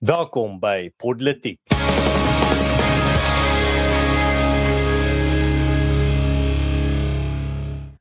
Welkom 0.00 0.54
by 0.56 0.86
Podletiek. 0.96 1.58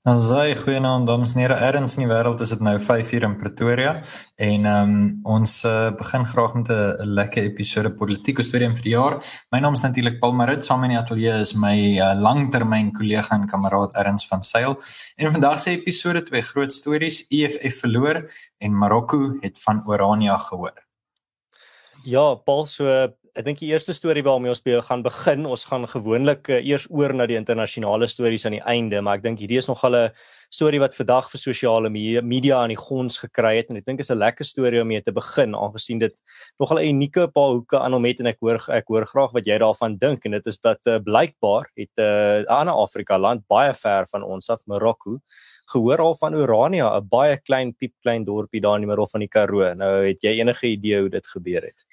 Ons 0.07 0.29
sê 0.29 0.55
goeienaand 0.55 1.12
dames 1.12 1.35
en 1.35 1.43
here. 1.43 1.57
Erns 1.59 1.97
in 1.97 2.05
die 2.05 2.07
wêreld 2.07 2.39
is 2.39 2.55
dit 2.55 2.63
nou 2.63 2.77
5uur 2.79 3.27
in 3.27 3.35
Pretoria 3.43 3.91
en 4.47 4.71
ehm 4.71 4.96
um, 4.96 5.04
ons 5.35 5.57
uh, 5.67 5.91
begin 5.99 6.23
graag 6.31 6.55
met 6.62 6.71
'n 6.71 7.12
lekker 7.20 7.51
episode 7.51 7.92
Podletiek 7.92 8.40
storie 8.47 8.72
vir 8.79 8.88
die 8.88 8.96
jaar. 8.96 9.20
My 9.52 9.60
naam 9.60 9.76
is 9.76 9.84
natuurlik 9.84 10.22
Paul 10.24 10.40
Marit. 10.40 10.63
Saam 10.63 10.88
in 10.88 10.96
die 10.96 11.04
ateljee 11.04 11.42
is 11.44 11.54
my 11.54 12.00
uh, 12.00 12.16
langtermyn 12.16 12.94
kollega 12.96 13.36
en 13.36 13.47
kameraad 13.47 13.92
Erns 14.00 14.24
van 14.28 14.42
Sail. 14.42 14.79
En 15.18 15.31
vandag 15.36 15.60
se 15.60 15.76
episode 15.76 16.23
twee 16.23 16.41
groot 16.41 16.73
stories. 16.73 17.26
EFF 17.27 17.84
verloor 17.84 18.23
en 18.58 18.72
Marokko 18.72 19.36
het 19.41 19.59
van 19.59 19.84
Orania 19.86 20.38
gehoor. 20.38 20.88
Ja, 22.04 22.36
Paul, 22.36 22.68
so 22.68 22.86
ek 23.40 23.45
dink 23.48 23.62
die 23.62 23.70
eerste 23.71 23.93
storie 23.95 24.23
waarmee 24.25 24.52
ons 24.52 24.59
gaan 24.84 25.03
begin, 25.05 25.45
ons 25.48 25.61
gaan 25.70 25.85
gewoonlik 25.88 26.49
uh, 26.52 26.57
eers 26.59 26.89
oor 26.91 27.13
na 27.16 27.23
die 27.29 27.38
internasionale 27.39 28.09
stories 28.12 28.43
aan 28.45 28.57
die 28.57 28.65
einde, 28.67 28.99
maar 28.99 29.21
ek 29.21 29.23
dink 29.23 29.39
hierdie 29.39 29.62
is 29.62 29.70
nogal 29.70 29.95
'n 29.95 30.09
storie 30.52 30.81
wat 30.81 30.98
vandag 30.98 31.29
vir 31.31 31.39
sosiale 31.39 31.89
media 31.89 32.57
aan 32.59 32.73
die 32.73 32.79
gons 32.79 33.17
gekry 33.21 33.55
het 33.62 33.70
en 33.70 33.77
ek 33.77 33.85
dink 33.85 33.99
is 33.99 34.12
'n 34.12 34.20
lekker 34.20 34.43
storie 34.43 34.81
om 34.81 34.88
mee 34.88 35.02
te 35.02 35.13
begin 35.13 35.55
aangesien 35.55 35.99
dit 35.99 36.12
nogal 36.59 36.79
'n 36.79 36.89
unieke 36.91 37.31
paar 37.31 37.55
hoeke 37.55 37.79
aan 37.79 37.93
hom 37.93 38.05
het 38.05 38.20
en 38.20 38.27
ek 38.27 38.39
hoor 38.41 38.59
ek 38.70 38.88
hoor 38.89 39.05
graag 39.05 39.31
wat 39.31 39.45
jy 39.45 39.57
daarvan 39.57 39.98
dink 39.98 40.26
en 40.26 40.31
dit 40.31 40.48
is 40.48 40.59
dat 40.59 40.79
uh, 40.87 40.99
blykbaar 40.99 41.70
het 41.77 41.95
'n 41.95 42.43
uh, 42.43 42.59
ander 42.59 42.76
Afrika 42.76 43.17
land 43.17 43.48
baie 43.48 43.73
ver 43.73 44.05
van 44.12 44.23
ons 44.23 44.49
af, 44.49 44.59
Marokko 44.65 45.20
gehoor 45.71 45.99
al 46.01 46.15
van 46.15 46.35
Orania, 46.35 46.98
'n 46.98 47.07
baie 47.07 47.37
klein 47.37 47.73
piep 47.73 47.93
klein 48.01 48.26
dorpie 48.26 48.62
daar 48.62 48.76
in 48.76 48.81
die 48.81 48.87
middel 48.87 49.07
van 49.07 49.20
die 49.20 49.29
Karoo. 49.29 49.73
Nou 49.73 50.07
het 50.07 50.21
jy 50.21 50.40
enige 50.41 50.67
idee 50.67 50.99
hoe 50.99 51.09
dit 51.09 51.27
gebeur 51.27 51.62
het? 51.62 51.85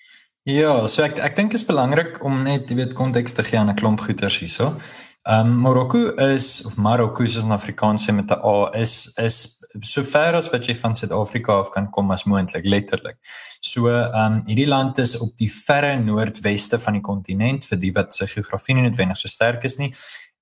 Ja, 0.47 0.85
so 0.87 1.03
ek 1.03 1.17
ek 1.19 1.33
dink 1.35 1.51
dit 1.51 1.59
is 1.59 1.67
belangrik 1.67 2.21
om 2.23 2.45
net 2.47 2.71
weet 2.79 2.93
konteks 2.95 3.33
te 3.35 3.43
gee 3.43 3.59
aan 3.59 3.71
'n 3.73 3.75
klomp 3.75 3.99
goeters 3.99 4.39
hierso. 4.39 4.77
Ehm 5.27 5.47
um, 5.47 5.57
Marokko 5.65 6.15
is 6.23 6.63
of 6.65 6.77
Marokko 6.77 7.25
is 7.25 7.35
'n 7.45 7.51
Afrikaanse 7.51 8.13
met 8.13 8.31
'n 8.31 8.39
A 8.45 8.71
is 8.79 9.13
is 9.19 9.59
so 9.81 10.03
ver 10.03 10.35
as 10.35 10.51
wat 10.51 10.67
jy 10.67 10.77
van 10.77 10.95
Suid-Afrika 10.95 11.53
af 11.53 11.71
kan 11.71 11.91
kom 11.91 12.11
as 12.13 12.25
moontlik 12.25 12.65
letterlik. 12.65 13.19
So 13.61 13.89
ehm 13.89 14.15
um, 14.15 14.43
hierdie 14.47 14.69
land 14.69 14.99
is 14.99 15.19
op 15.19 15.37
die 15.37 15.51
verre 15.51 15.97
noordweste 15.99 16.79
van 16.79 16.93
die 16.93 17.03
kontinent 17.03 17.67
vir 17.67 17.79
die 17.79 17.93
wat 17.93 18.15
sy 18.15 18.27
geografie 18.27 18.75
nie 18.75 18.83
noodwendig 18.83 19.17
so 19.17 19.29
sterk 19.29 19.65
is 19.65 19.79
nie 19.79 19.93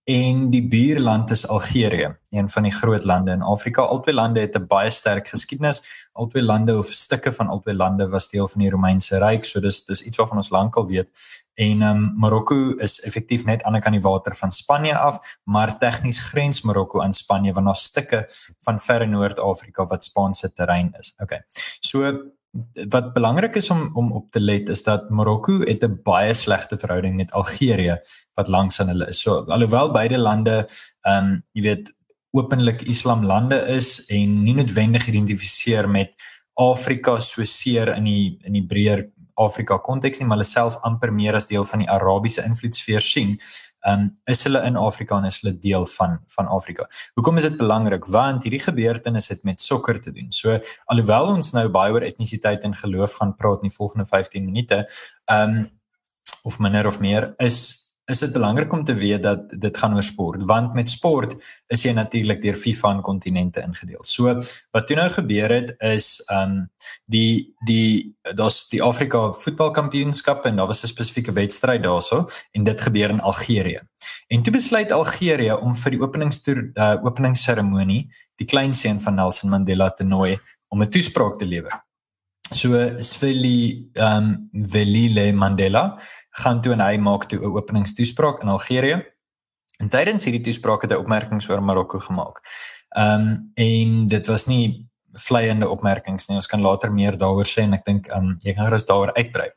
en 0.04 0.50
die 0.50 0.62
buurland 0.68 1.30
is 1.30 1.46
Algerië, 1.48 2.16
een 2.30 2.48
van 2.48 2.62
die 2.62 2.72
groot 2.72 3.04
lande 3.04 3.30
in 3.30 3.42
Afrika. 3.42 3.82
Albei 3.82 4.14
lande 4.14 4.40
het 4.40 4.56
'n 4.56 4.66
baie 4.66 4.90
sterk 4.90 5.28
geskiedenis. 5.28 6.08
Albei 6.12 6.42
lande 6.42 6.76
of 6.76 6.86
stukke 6.86 7.32
van 7.32 7.48
albei 7.48 7.76
lande 7.76 8.08
was 8.08 8.28
deel 8.28 8.48
van 8.48 8.60
die 8.60 8.70
Romeinse 8.70 9.18
ryk, 9.18 9.44
so 9.44 9.60
dis 9.60 9.84
dis 9.84 10.02
iets 10.02 10.16
waarvan 10.16 10.36
ons 10.36 10.50
lankal 10.50 10.86
weet. 10.86 11.10
En 11.54 11.82
ehm 11.82 11.96
um, 11.96 12.14
Marokko 12.16 12.74
is 12.76 13.00
effektief 13.00 13.44
net 13.44 13.62
aan 13.62 13.72
die 13.72 13.82
kant 13.82 13.94
die 13.94 14.10
water 14.10 14.34
van 14.34 14.50
Spanje 14.50 14.98
af, 14.98 15.38
maar 15.44 15.78
tegnies 15.78 16.18
grens 16.18 16.62
Marokko 16.62 17.00
aan 17.00 17.14
Spanje 17.14 17.52
want 17.52 17.66
daar's 17.66 17.82
stukke 17.82 18.28
van 18.58 18.80
verre 18.80 19.06
Noord-Afrika 19.06 19.86
wat 19.86 20.04
Spaanse 20.04 20.52
terrein 20.52 20.94
is. 20.98 21.14
Okay. 21.18 21.42
So 21.80 22.22
wat 22.88 23.12
belangrik 23.14 23.56
is 23.56 23.70
om 23.70 23.90
om 23.94 24.12
op 24.12 24.30
te 24.30 24.40
let 24.40 24.68
is 24.68 24.82
dat 24.82 25.10
Marokko 25.10 25.60
het 25.60 25.82
'n 25.84 26.00
baie 26.02 26.34
slegte 26.34 26.78
verhouding 26.78 27.16
met 27.16 27.32
Algerië 27.32 27.98
wat 28.34 28.48
langs 28.48 28.80
aan 28.80 28.88
hulle 28.88 29.08
is. 29.08 29.20
So 29.20 29.44
alhoewel 29.46 29.90
beide 29.90 30.18
lande 30.18 30.68
um, 31.02 31.42
jy 31.52 31.62
weet 31.62 31.92
openlik 32.30 32.82
Islam 32.82 33.24
lande 33.24 33.56
is 33.56 34.04
en 34.06 34.42
nie 34.42 34.54
noodwendig 34.54 35.06
identifiseer 35.06 35.88
met 35.88 36.14
Afrika 36.54 37.18
so 37.18 37.44
seer 37.44 37.96
in 37.96 38.04
die 38.04 38.38
in 38.46 38.52
die 38.52 38.66
breër 38.66 39.08
Afrika 39.40 39.78
konteks 39.78 40.20
nie, 40.20 40.26
maar 40.28 40.38
hulle 40.38 40.48
self 40.48 40.76
amper 40.86 41.12
meer 41.12 41.34
as 41.34 41.48
deel 41.50 41.64
van 41.68 41.82
die 41.82 41.90
Arabiese 41.90 42.44
invloedsfeer 42.46 43.02
sien, 43.02 43.36
um, 43.90 44.08
is 44.30 44.44
hulle 44.46 44.62
in 44.68 44.78
Afrika 44.80 45.18
en 45.18 45.28
is 45.28 45.40
hulle 45.42 45.54
deel 45.58 45.86
van 45.96 46.18
van 46.36 46.50
Afrika. 46.58 46.86
Hoekom 47.18 47.40
is 47.40 47.48
dit 47.48 47.56
belangrik? 47.60 48.06
Want 48.06 48.46
hierdie 48.46 48.62
gebeurtenis 48.62 49.28
het 49.32 49.44
met 49.44 49.60
sokker 49.60 50.00
te 50.00 50.12
doen. 50.12 50.30
So 50.32 50.58
alhoewel 50.86 51.34
ons 51.34 51.52
nou 51.56 51.68
baie 51.68 51.92
oor 51.92 52.06
etnisiteit 52.06 52.64
en 52.64 52.76
geloof 52.78 53.18
gaan 53.20 53.34
praat 53.36 53.62
in 53.62 53.70
die 53.70 53.76
volgende 53.76 54.06
15 54.10 54.44
minute, 54.44 54.84
ehm 55.30 55.58
um, 55.58 55.64
of 56.44 56.58
minder 56.58 56.86
of 56.86 57.00
meer 57.00 57.34
is 57.40 57.83
is 58.06 58.20
dit 58.20 58.32
belangrik 58.32 58.72
om 58.72 58.84
te 58.84 58.94
weet 58.94 59.22
dat 59.22 59.48
dit 59.48 59.76
gaan 59.76 59.94
oor 59.94 60.02
sport 60.02 60.42
want 60.44 60.74
met 60.74 60.90
sport 60.90 61.36
is 61.72 61.84
jy 61.84 61.92
natuurlik 61.96 62.42
deur 62.42 62.56
FIFA 62.56 62.90
en 62.90 63.00
kontinente 63.02 63.62
ingedeel. 63.64 64.02
So 64.04 64.34
wat 64.76 64.86
toe 64.86 64.96
nou 64.96 65.08
gebeur 65.08 65.52
het 65.52 65.74
is 65.78 66.20
um 66.32 66.70
die 67.10 67.54
die 67.66 68.14
daar's 68.36 68.64
die 68.68 68.82
Afrika 68.82 69.32
voetbalkampioenskap 69.32 70.44
en 70.44 70.56
daar 70.56 70.66
was 70.66 70.82
'n 70.84 70.92
spesifieke 70.92 71.32
wedstryd 71.32 71.82
daarso 71.82 72.26
en 72.52 72.64
dit 72.64 72.80
gebeur 72.80 73.10
in 73.10 73.20
Algerië. 73.20 73.80
En 74.28 74.42
toe 74.42 74.52
besluit 74.52 74.92
Algerië 74.92 75.52
om 75.52 75.74
vir 75.74 75.90
die 75.90 76.00
openingstoer 76.00 76.70
uh, 76.74 76.96
openingsseremonie 77.04 78.10
die 78.36 78.46
kleinseun 78.46 79.00
van 79.00 79.14
Nelson 79.14 79.50
Mandela 79.50 79.90
te 79.90 80.04
nooi 80.04 80.38
om 80.68 80.82
'n 80.82 80.90
toespraak 80.90 81.38
te 81.38 81.46
lewer. 81.46 81.83
So 82.52 82.98
Sveli 82.98 83.90
um 83.96 84.50
Velile 84.52 85.32
Mandela 85.32 86.00
gaan 86.30 86.60
toe 86.60 86.72
en 86.72 86.80
hy 86.80 86.96
maak 86.96 87.28
toe 87.28 87.38
'n 87.38 87.56
openingstoespraak 87.56 88.42
in 88.42 88.48
Algerië. 88.48 89.04
En 89.80 89.88
tydens 89.88 90.24
hierdie 90.24 90.44
toespraak 90.44 90.82
het 90.82 90.90
hy 90.90 90.98
opmerkings 90.98 91.48
oor 91.48 91.62
Marokko 91.62 91.98
gemaak. 91.98 92.40
Ehm 92.94 93.20
um, 93.20 93.52
en 93.54 94.08
dit 94.08 94.26
was 94.26 94.46
nie 94.46 94.86
vleiende 95.12 95.68
opmerkings 95.68 96.28
nie. 96.28 96.36
Ons 96.36 96.46
kan 96.46 96.60
later 96.60 96.92
meer 96.92 97.16
daaroor 97.18 97.46
sê 97.46 97.62
en 97.62 97.74
ek 97.74 97.84
dink 97.84 98.08
ehm 98.08 98.24
um, 98.24 98.38
jy 98.42 98.54
gaan 98.54 98.66
gerus 98.66 98.86
daaroor 98.86 99.14
uitbrei. 99.14 99.50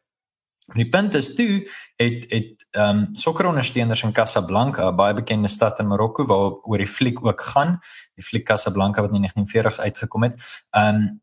Maar 0.67 0.81
die 0.81 0.89
punt 0.89 1.13
is 1.15 1.29
toe 1.35 1.67
het 2.01 2.25
het 2.31 2.65
ehm 2.71 2.97
um, 2.97 3.15
sokkerondersteuners 3.15 4.03
in 4.03 4.11
Casablanca, 4.13 4.91
baie 4.91 5.13
bekende 5.13 5.47
stad 5.47 5.79
in 5.79 5.87
Marokko 5.87 6.25
waar 6.25 6.57
oor 6.63 6.77
die 6.77 6.89
fliek 6.89 7.23
ook 7.25 7.41
gaan, 7.41 7.77
die 8.15 8.25
fliek 8.25 8.45
Casablanca 8.45 9.01
wat 9.01 9.13
in 9.15 9.29
1940s 9.29 9.79
uitgekom 9.79 10.23
het. 10.23 10.35
Ehm 10.71 10.95
um, 10.95 11.21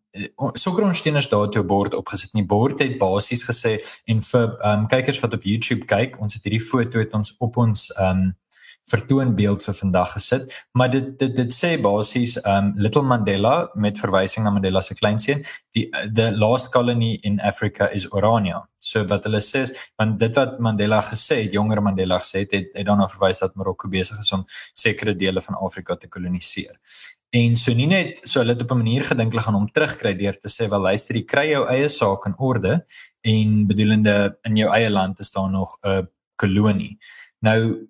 sokkerondersteuners 0.54 1.28
daar 1.28 1.48
toe 1.48 1.62
'n 1.62 1.66
bord 1.66 1.94
opgesit. 1.94 2.32
Die 2.32 2.46
bord 2.46 2.78
het 2.78 2.98
basies 2.98 3.44
gesê 3.44 3.78
en 4.04 4.22
vir 4.22 4.56
ehm 4.60 4.78
um, 4.78 4.86
kykers 4.86 5.20
wat 5.20 5.34
op 5.34 5.42
YouTube 5.42 5.84
kyk, 5.84 6.20
ons 6.20 6.34
het 6.34 6.42
hierdie 6.42 6.66
foto 6.70 6.98
het 6.98 7.14
ons 7.14 7.34
op 7.38 7.56
ons 7.56 7.90
ehm 7.92 8.10
um, 8.10 8.36
vertoonbeeld 8.90 9.64
vir 9.64 9.74
vandag 9.74 10.12
gesit, 10.12 10.52
maar 10.76 10.90
dit 10.92 11.06
dit 11.18 11.32
dit 11.36 11.54
sê 11.56 11.74
basies 11.80 12.36
um 12.44 12.72
Little 12.76 13.02
Mandela 13.02 13.70
met 13.74 13.98
verwysing 13.98 14.44
na 14.44 14.52
Mandela 14.52 14.82
se 14.84 14.94
kleinseun, 14.94 15.42
die 15.76 15.86
the 16.12 16.30
last 16.36 16.70
colony 16.72 17.14
in 17.22 17.40
Africa 17.40 17.88
is 17.92 18.06
Orania. 18.12 18.62
So 18.76 19.04
wat 19.08 19.24
hulle 19.24 19.40
sê 19.40 19.64
is 19.64 19.72
want 19.96 20.18
dit 20.20 20.36
wat 20.36 20.60
Mandela 20.60 21.00
gesê 21.02 21.42
het, 21.44 21.56
jonger 21.56 21.82
Mandela 21.82 22.20
gesê 22.20 22.44
het, 22.44 22.52
het, 22.52 22.70
het 22.76 22.92
nou 22.92 23.08
verwys 23.08 23.40
dat 23.40 23.56
Marokko 23.56 23.88
besig 23.88 24.20
is 24.20 24.32
om 24.32 24.44
sekere 24.74 25.14
dele 25.14 25.40
van 25.40 25.56
Afrika 25.60 25.96
te 25.96 26.08
koloniseer. 26.08 26.76
En 27.34 27.56
so 27.58 27.74
nie 27.74 27.88
net 27.90 28.20
so 28.22 28.42
hulle 28.42 28.54
het 28.54 28.62
op 28.62 28.70
'n 28.70 28.82
manier 28.84 29.04
gedink 29.04 29.32
hulle 29.32 29.42
gaan 29.42 29.58
hom 29.58 29.66
terugkry 29.68 30.14
deur 30.14 30.36
te 30.38 30.48
sê 30.48 30.68
wel 30.68 30.80
luister, 30.80 31.16
jy 31.16 31.24
kry 31.24 31.46
jou 31.50 31.66
eie 31.66 31.88
saak 31.88 32.26
in 32.26 32.34
orde 32.38 32.84
en 33.22 33.66
bedoelende 33.66 34.36
in 34.44 34.56
jou 34.56 34.70
eie 34.70 34.90
land 34.90 35.20
is 35.20 35.30
daar 35.30 35.50
nog 35.50 35.78
'n 35.82 36.06
kolonie. 36.36 36.98
Nou 37.40 37.88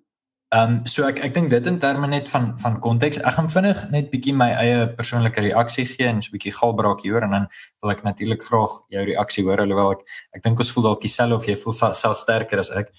Ehm 0.55 0.71
um, 0.71 0.75
so 0.87 1.03
ek 1.03 1.17
ek 1.25 1.33
dink 1.35 1.49
dit 1.51 1.65
in 1.67 1.79
terme 1.83 2.07
net 2.07 2.29
van 2.31 2.53
van 2.61 2.77
konteks. 2.79 3.17
Ek 3.27 3.35
gaan 3.35 3.49
vinnig 3.51 3.79
net 3.91 4.05
bietjie 4.11 4.33
my 4.39 4.47
eie 4.55 4.85
persoonlike 4.95 5.41
reaksie 5.43 5.83
gee 5.89 6.07
en 6.07 6.21
so 6.23 6.31
bietjie 6.31 6.53
galbraak 6.55 7.01
hier 7.03 7.25
en 7.27 7.33
dan 7.35 7.47
wil 7.83 7.91
ek 7.91 8.05
natuurlik 8.07 8.45
graag 8.45 8.77
jou 8.95 9.03
reaksie 9.09 9.43
hoor 9.43 9.65
alhoewel 9.65 9.97
ek 9.97 10.05
ek 10.37 10.45
dink 10.45 10.61
ons 10.63 10.71
voel 10.75 10.87
dalk 10.87 11.01
dieselfde 11.03 11.35
of 11.35 11.49
jy 11.49 11.57
voel 11.59 11.75
self 11.75 12.21
sterker 12.21 12.63
as 12.63 12.71
ek. 12.71 12.93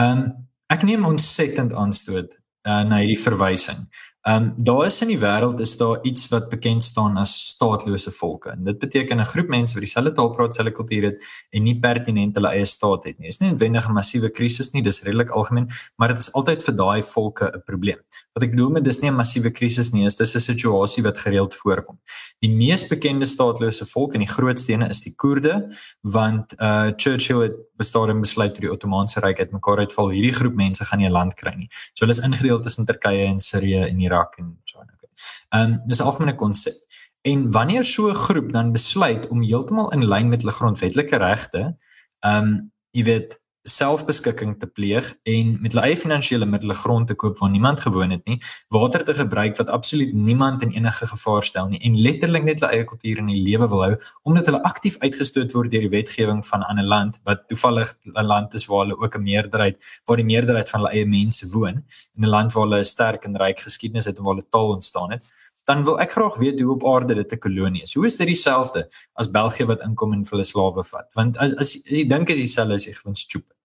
Ehm 0.00 0.22
um, 0.22 0.24
ek 0.72 0.86
neem 0.88 1.04
ontsettend 1.04 1.74
aanstoot 1.76 2.32
uh, 2.64 2.80
na 2.88 3.02
hierdie 3.02 3.20
verwysing. 3.20 3.84
Ehm 4.22 4.42
um, 4.42 4.52
daar 4.56 4.84
is 4.84 5.00
in 5.02 5.08
die 5.10 5.18
wêreld 5.18 5.60
is 5.60 5.76
daar 5.76 5.98
iets 6.06 6.28
wat 6.30 6.48
bekend 6.48 6.82
staan 6.82 7.16
as 7.16 7.32
staatlose 7.48 8.10
volke. 8.10 8.50
En 8.50 8.64
dit 8.64 8.78
beteken 8.78 9.18
'n 9.18 9.24
groep 9.24 9.48
mense 9.48 9.74
wat 9.74 9.82
dieselfde 9.82 10.12
taal 10.12 10.30
praat, 10.30 10.46
dieselfde 10.46 10.72
kultuur 10.72 11.02
het 11.02 11.24
en 11.50 11.62
nie 11.62 11.78
pertinent 11.78 12.34
hulle 12.34 12.48
eie 12.48 12.64
staat 12.64 13.04
het 13.04 13.18
nie. 13.18 13.26
Dit 13.26 13.34
is 13.34 13.38
nie 13.38 13.50
noodwendig 13.50 13.88
'n 13.88 13.92
massiewe 13.92 14.30
krisis 14.30 14.70
nie, 14.70 14.82
dis 14.82 15.02
redelik 15.02 15.30
algemeen, 15.30 15.68
maar 15.96 16.08
dit 16.08 16.18
is 16.18 16.32
altyd 16.32 16.62
vir 16.64 16.74
daai 16.74 17.02
volke 17.02 17.50
'n 17.54 17.62
probleem. 17.64 17.98
Wat 18.32 18.42
ek 18.42 18.50
bedoel 18.50 18.70
met 18.70 18.84
dis 18.84 19.00
nie 19.00 19.10
'n 19.10 19.14
massiewe 19.14 19.50
krisis 19.50 19.90
nie, 19.90 20.04
is 20.04 20.16
dis 20.16 20.34
'n 20.34 20.40
situasie 20.40 21.02
wat 21.02 21.18
gereeld 21.18 21.54
voorkom. 21.54 21.98
Die 22.38 22.50
mees 22.50 22.86
bekende 22.86 23.26
staatlose 23.26 23.84
volk 23.86 24.14
en 24.14 24.20
die 24.20 24.28
grootste 24.28 24.72
een 24.72 24.82
is 24.82 25.00
die 25.00 25.14
Koerde, 25.16 25.68
want 26.00 26.54
uh 26.60 26.92
Churchill 26.96 27.42
het 27.42 27.56
bestaan 27.76 28.10
en 28.10 28.20
besluit 28.20 28.54
toe 28.54 28.60
die 28.60 28.72
Ottomaanse 28.72 29.20
Ryk 29.20 29.38
uitmekaar 29.38 29.78
uitval, 29.78 30.10
hierdie 30.10 30.32
groep 30.32 30.54
mense 30.54 30.84
gaan 30.84 30.98
nie 30.98 31.08
'n 31.08 31.12
land 31.12 31.34
kry 31.34 31.54
nie. 31.56 31.68
So 31.70 32.04
hulle 32.04 32.12
is 32.12 32.24
ingedeel 32.24 32.60
tussen 32.60 32.86
Turkye 32.86 33.24
en 33.24 33.40
Sirië 33.40 33.88
en 33.88 34.00
Irak 34.00 34.11
en 34.12 34.60
so 34.64 34.80
en 34.80 34.90
okay. 34.94 35.10
Ehm 35.48 35.72
um, 35.72 35.82
dis 35.86 35.98
'n 36.00 36.04
algemene 36.04 36.34
konsep. 36.34 36.74
En 37.22 37.50
wanneer 37.50 37.84
so 37.84 38.08
'n 38.08 38.14
groep 38.14 38.52
dan 38.52 38.72
besluit 38.72 39.28
om 39.28 39.42
heeltemal 39.42 39.92
in 39.92 40.04
lyn 40.04 40.28
met 40.28 40.40
hulle 40.40 40.52
grondwetlike 40.52 41.16
regte, 41.16 41.76
ehm 42.20 42.44
um, 42.44 42.72
jy 42.90 43.04
weet 43.04 43.41
selfbeskikking 43.62 44.56
te 44.58 44.66
pleeg 44.66 45.12
en 45.22 45.52
met 45.62 45.72
hulle 45.72 45.84
eie 45.86 45.96
finansiële 45.96 46.46
middele 46.46 46.74
grond 46.74 47.06
te 47.08 47.14
koop 47.14 47.38
waar 47.38 47.50
niemand 47.50 47.80
gewoon 47.80 48.10
het 48.10 48.24
nie, 48.26 48.38
water 48.74 49.04
te 49.04 49.14
gebruik 49.14 49.56
wat 49.56 49.68
absoluut 49.68 50.12
niemand 50.12 50.62
in 50.62 50.70
enige 50.70 51.06
gevaar 51.06 51.42
stel 51.42 51.68
nie 51.70 51.80
en 51.86 51.98
letterlik 52.02 52.44
net 52.44 52.60
hulle 52.60 52.72
eie 52.72 52.86
kultuur 52.88 53.22
in 53.22 53.30
die 53.30 53.42
lewe 53.42 53.68
wil 53.68 53.84
hou 53.86 53.92
omdat 54.22 54.50
hulle 54.50 54.62
aktief 54.66 54.98
uitgestoot 55.04 55.54
word 55.54 55.70
deur 55.70 55.86
die 55.86 55.94
wetgewing 55.94 56.42
van 56.46 56.60
'n 56.60 56.70
ander 56.74 56.88
land 56.94 57.20
wat 57.28 57.46
toevallig 57.48 57.94
'n 58.14 58.26
land 58.26 58.54
is 58.54 58.66
waar 58.66 58.86
hulle 58.86 58.98
ook 58.98 59.14
'n 59.16 59.22
meerderheid 59.22 60.02
waar 60.06 60.16
die 60.16 60.30
meerderheid 60.32 60.70
van 60.70 60.80
hulle 60.80 60.92
eie 60.92 61.06
mense 61.06 61.46
woon 61.52 61.84
in 62.16 62.24
'n 62.24 62.28
land 62.28 62.52
waar 62.52 62.64
hulle 62.64 62.80
'n 62.80 62.84
sterk 62.84 63.24
en 63.24 63.36
ryk 63.36 63.60
geskiedenis 63.60 64.04
het 64.04 64.18
en 64.18 64.24
waar 64.24 64.34
hulle 64.34 64.48
taal 64.50 64.74
ontstaan 64.74 65.10
het 65.10 65.22
dan 65.64 65.84
wil 65.84 66.00
ek 66.00 66.12
graag 66.12 66.36
weet 66.36 66.60
hoe 66.60 66.72
op 66.74 66.86
aarde 66.86 67.14
dit 67.14 67.32
'n 67.32 67.38
kolonie 67.38 67.82
is. 67.82 67.94
Hoe 67.94 68.06
is 68.06 68.16
dit 68.16 68.26
dieselfde 68.26 68.88
as 69.12 69.30
België 69.30 69.64
wat 69.64 69.80
inkom 69.80 70.12
en 70.12 70.24
hulle 70.30 70.44
slawe 70.44 70.84
vat? 70.84 71.14
Want 71.14 71.36
as 71.36 71.54
as 71.54 71.76
as 71.76 71.98
jy 71.98 72.06
dink 72.08 72.28
is 72.28 72.36
dieselfde 72.38 72.74
as 72.74 72.84
jy 72.84 72.92
gewoon 72.92 73.14
stupid. 73.14 73.56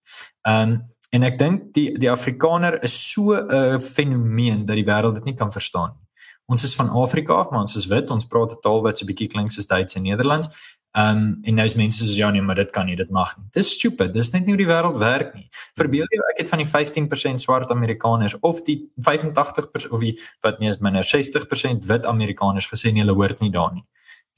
Ehm 0.42 0.70
um, 0.70 0.82
en 1.10 1.22
ek 1.22 1.38
dink 1.38 1.72
die 1.72 1.98
die 1.98 2.10
Afrikaner 2.10 2.82
is 2.82 3.12
so 3.12 3.32
'n 3.32 3.80
fenomeen 3.80 4.66
dat 4.66 4.76
die 4.76 4.84
wêreld 4.84 5.14
dit 5.14 5.24
nie 5.24 5.34
kan 5.34 5.52
verstaan 5.52 5.94
nie. 5.96 6.07
Ons 6.48 6.64
is 6.64 6.74
van 6.74 6.88
Afrika 6.88 7.34
af, 7.34 7.50
maar 7.50 7.60
ons 7.60 7.76
is 7.76 7.86
wit. 7.86 8.10
Ons 8.10 8.24
praat 8.24 8.52
'n 8.52 8.60
taal 8.64 8.82
wat 8.82 8.98
so 8.98 9.06
bietjie 9.06 9.28
klink 9.28 9.50
soos 9.52 9.66
Duits 9.66 9.96
en 9.96 10.02
Nederlands. 10.02 10.48
Ehm 10.96 11.16
um, 11.16 11.38
en 11.42 11.54
nou 11.54 11.66
is 11.68 11.74
mense 11.76 11.98
soos 11.98 12.16
ja 12.16 12.30
nee, 12.30 12.42
maar 12.42 12.54
dit 12.54 12.70
kan 12.70 12.86
nie, 12.86 12.96
dit 12.96 13.10
mag 13.10 13.36
nie. 13.36 13.44
Dis 13.52 13.72
stupid. 13.72 14.14
Dis 14.14 14.30
net 14.32 14.46
nie 14.46 14.54
hoe 14.54 14.62
die 14.62 14.70
wêreld 14.70 14.98
werk 14.98 15.34
nie. 15.34 15.46
Verbeel 15.76 16.06
jou 16.08 16.22
ek 16.32 16.38
het 16.38 16.48
van 16.48 16.62
die 16.62 16.68
15% 16.70 17.44
swart 17.44 17.70
Amerikaners 17.70 18.38
of 18.40 18.62
die 18.64 18.78
85% 18.96 19.92
of 19.92 20.00
die 20.00 20.14
wat 20.40 20.58
nie 20.58 20.70
is 20.72 20.80
minder 20.80 21.04
60% 21.04 21.84
wit 21.86 22.08
Amerikaners 22.08 22.66
gesê 22.72 22.92
nie, 22.92 23.04
hulle 23.04 23.14
hoort 23.14 23.44
nie 23.44 23.52
daar 23.52 23.74
nie. 23.74 23.84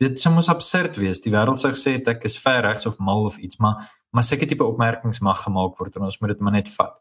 Dit 0.01 0.21
sou 0.21 0.33
mos 0.33 0.49
absurd 0.49 0.97
wees. 0.97 1.21
Die 1.21 1.33
wêreld 1.33 1.61
sou 1.61 1.71
gesê 1.75 1.99
ek 2.09 2.25
is 2.25 2.39
ver 2.41 2.63
regs 2.65 2.87
of 2.89 2.97
mal 2.99 3.27
of 3.29 3.37
iets, 3.39 3.61
maar 3.61 3.85
maar 4.11 4.25
seker 4.27 4.49
tipe 4.51 4.65
opmerkings 4.67 5.21
mag 5.23 5.39
gemaak 5.45 5.77
word 5.79 5.95
en 5.95 6.09
ons 6.09 6.17
moet 6.19 6.33
dit 6.33 6.41
maar 6.43 6.57
net 6.57 6.71
vat. 6.73 6.97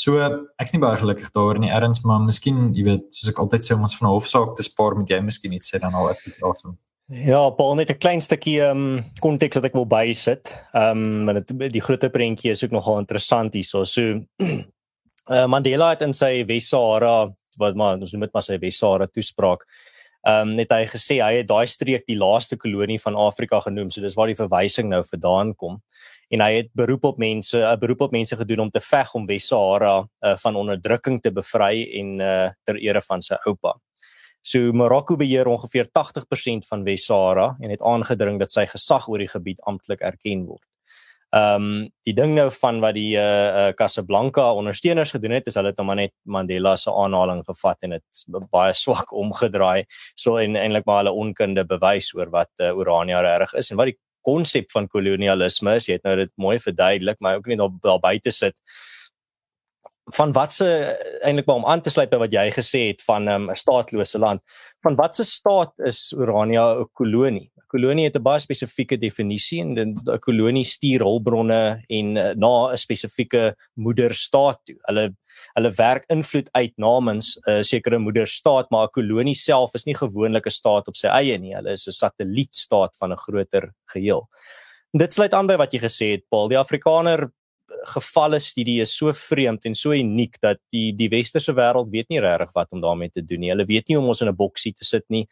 So 0.00 0.22
ek's 0.62 0.72
nie 0.72 0.80
baie 0.80 0.96
gelukkig 0.96 1.28
daaroor 1.34 1.60
nie, 1.60 1.68
erns, 1.68 2.00
maar 2.08 2.22
miskien, 2.24 2.70
jy 2.72 2.86
weet, 2.86 3.04
soos 3.12 3.34
ek 3.34 3.42
altyd 3.42 3.66
sê 3.66 3.74
om 3.76 3.84
ons 3.84 3.96
van 3.98 4.08
'n 4.08 4.14
hofsaak 4.14 4.56
te 4.56 4.64
spaar, 4.64 4.96
moet 4.96 5.10
jy 5.10 5.20
miskien 5.20 5.52
iets 5.52 5.74
sê 5.74 5.80
dan 5.80 5.94
al 5.94 6.08
ek 6.14 6.24
dit 6.24 6.42
awesome. 6.42 6.78
Ja, 7.12 7.50
Paul 7.50 7.74
net 7.74 7.90
'n 7.90 7.98
klein 7.98 8.20
stukkie 8.20 8.60
ehm 8.60 8.98
um, 8.98 9.04
konteks 9.20 9.56
wat 9.56 9.64
ek 9.64 9.74
wil 9.74 9.84
bysit. 9.86 10.56
Ehm 10.72 11.04
um, 11.04 11.26
want 11.26 11.46
dit 11.46 11.72
die 11.72 11.82
groter 11.82 12.08
prentjie 12.08 12.50
is 12.50 12.64
ook 12.64 12.70
nogal 12.70 12.98
interessant 12.98 13.52
hierso. 13.54 13.84
So 13.84 14.24
uh, 14.40 15.46
Mandela 15.52 15.90
het 15.90 16.02
in 16.02 16.14
sy 16.14 16.44
Wes-Sahara 16.46 17.34
wat 17.58 17.74
maar 17.76 18.00
ons 18.00 18.12
noem 18.12 18.22
dit 18.22 18.32
maar 18.32 18.42
sy 18.42 18.56
Wes-Sahara 18.58 19.06
toespraak 19.06 19.66
ehm 20.24 20.48
um, 20.48 20.54
net 20.56 20.70
hy 20.72 20.84
gesê 20.88 21.18
hy 21.20 21.40
het 21.42 21.48
daai 21.48 21.66
streek 21.68 22.06
die 22.08 22.16
laaste 22.16 22.56
kolonie 22.56 22.98
van 23.00 23.16
Afrika 23.16 23.60
genoem. 23.60 23.90
So 23.90 24.00
dis 24.00 24.16
waar 24.16 24.30
die 24.32 24.38
verwysing 24.38 24.88
nou 24.88 25.02
vandaan 25.04 25.54
kom. 25.54 25.82
En 26.32 26.40
hy 26.40 26.52
het 26.62 26.70
beroep 26.72 27.04
op 27.04 27.18
mense, 27.18 27.58
'n 27.60 27.78
beroep 27.78 28.00
op 28.00 28.12
mense 28.12 28.36
gedoen 28.36 28.60
om 28.60 28.70
te 28.70 28.80
veg 28.80 29.14
om 29.14 29.26
Wes-Sahara 29.26 29.96
uh, 30.00 30.36
van 30.36 30.56
onderdrukking 30.56 31.20
te 31.20 31.30
bevry 31.30 31.84
en 32.00 32.20
uh, 32.20 32.50
ter 32.64 32.76
ere 32.76 33.02
van 33.02 33.20
sy 33.22 33.36
oupa. 33.46 33.74
So 34.40 34.72
Marokko 34.72 35.16
beheer 35.16 35.46
ongeveer 35.46 35.88
80% 35.92 36.66
van 36.68 36.84
Wes-Sahara 36.84 37.56
en 37.60 37.70
het 37.70 37.82
aangedring 37.82 38.38
dat 38.38 38.52
sy 38.52 38.66
gesag 38.66 39.08
oor 39.08 39.18
die 39.18 39.28
gebied 39.28 39.60
amptelik 39.64 40.00
erken 40.00 40.46
word. 40.46 40.64
Ehm 41.34 41.64
um, 41.64 41.88
die 42.06 42.14
ding 42.14 42.34
nou 42.36 42.46
van 42.54 42.78
wat 42.84 42.94
die 42.94 43.16
uh, 43.18 43.22
uh 43.22 43.72
Casablanca 43.74 44.44
ondersteuners 44.54 45.10
gedoen 45.16 45.32
het 45.34 45.48
is 45.50 45.56
hulle 45.58 45.72
het 45.72 45.80
hom 45.82 45.90
net 45.98 46.12
Mandela 46.22 46.76
se 46.76 46.92
aanhaling 46.92 47.42
gevat 47.48 47.82
en 47.82 47.96
dit 47.96 48.24
baie 48.52 48.74
swak 48.78 49.10
omgedraai 49.22 49.84
so 50.14 50.36
en 50.38 50.54
eintlik 50.60 50.86
maar 50.86 51.02
hulle 51.02 51.16
onkunde 51.24 51.64
bewys 51.66 52.12
oor 52.14 52.30
wat 52.30 52.52
uh, 52.62 52.70
Urania 52.70 53.22
reg 53.24 53.54
is 53.58 53.70
en 53.70 53.80
wat 53.80 53.90
die 53.90 53.98
konsep 54.24 54.70
van 54.72 54.88
kolonialisme 54.88 55.76
is. 55.78 55.88
Jy 55.88 55.98
het 55.98 56.06
nou 56.06 56.16
dit 56.22 56.32
mooi 56.40 56.56
verduidelik, 56.62 57.20
maar 57.20 57.40
ook 57.40 57.50
daar, 57.50 57.72
daar 57.82 58.00
buite 58.00 58.32
sit 58.32 58.56
van 60.12 60.32
wat 60.32 60.52
se 60.52 60.66
eintlik 61.24 61.46
maar 61.46 61.56
om 61.56 61.66
aan 61.66 61.80
te 61.80 61.90
sluit 61.90 62.10
by 62.12 62.18
wat 62.20 62.32
jy 62.32 62.44
gesê 62.52 62.80
het 62.90 63.02
van 63.06 63.28
ehm, 63.28 63.46
'n 63.46 63.48
um, 63.48 63.56
staatlose 63.56 64.18
land. 64.18 64.40
Van 64.82 64.96
wat 64.96 65.16
se 65.16 65.24
staat 65.24 65.72
is 65.78 66.12
Urania 66.12 66.80
'n 66.80 66.88
kolonie? 66.92 67.50
'n 67.56 67.66
Kolonie 67.66 68.04
het 68.04 68.16
'n 68.16 68.22
baie 68.22 68.38
spesifieke 68.38 68.96
definisie 68.96 69.60
en 69.60 69.74
'n 69.78 70.18
kolonie 70.20 70.64
stuur 70.64 71.00
hulpbronne 71.00 71.84
en 71.88 72.16
uh, 72.16 72.34
na 72.34 72.72
'n 72.72 72.76
spesifieke 72.76 73.56
moederstaat 73.74 74.60
toe. 74.64 74.76
Hulle 74.82 75.16
hulle 75.54 75.70
werk 75.70 76.04
invloed 76.08 76.48
uit 76.52 76.72
namens 76.76 77.38
'n 77.46 77.50
uh, 77.50 77.62
sekere 77.62 77.98
moederstaat, 77.98 78.70
maar 78.70 78.86
'n 78.86 78.90
kolonie 78.90 79.34
self 79.34 79.74
is 79.74 79.84
nie 79.84 79.96
gewoonlik 79.96 80.46
'n 80.46 80.50
staat 80.50 80.88
op 80.88 80.96
sy 80.96 81.06
eie 81.06 81.38
nie. 81.38 81.54
Hulle 81.54 81.72
is 81.72 81.86
'n 81.86 81.92
satellietstaat 81.92 82.96
van 82.96 83.12
'n 83.12 83.16
groter 83.16 83.72
geheel. 83.86 84.28
En 84.92 84.98
dit 84.98 85.12
sluit 85.12 85.34
aan 85.34 85.46
by 85.46 85.56
wat 85.56 85.72
jy 85.72 85.80
gesê 85.80 86.12
het, 86.12 86.22
Paul. 86.28 86.48
Die 86.48 86.58
Afrikaner 86.58 87.30
gevalle 87.86 88.38
studie 88.40 88.80
is 88.80 88.94
so 88.96 89.12
vreemd 89.12 89.64
en 89.64 89.74
so 89.74 89.92
uniek 89.92 90.38
dat 90.42 90.58
die 90.72 90.92
die 90.96 91.08
westerse 91.12 91.52
wêreld 91.56 91.90
weet 91.92 92.08
nie 92.08 92.20
regtig 92.20 92.52
wat 92.54 92.72
om 92.72 92.80
daarmee 92.80 93.10
te 93.10 93.24
doen 93.24 93.40
nie. 93.40 93.50
Hulle 93.50 93.66
weet 93.68 93.88
nie 93.88 93.96
hoe 93.96 94.04
om 94.04 94.12
ons 94.12 94.20
in 94.20 94.28
'n 94.28 94.36
boksie 94.36 94.72
te 94.72 94.84
sit 94.84 95.04
nie. 95.08 95.26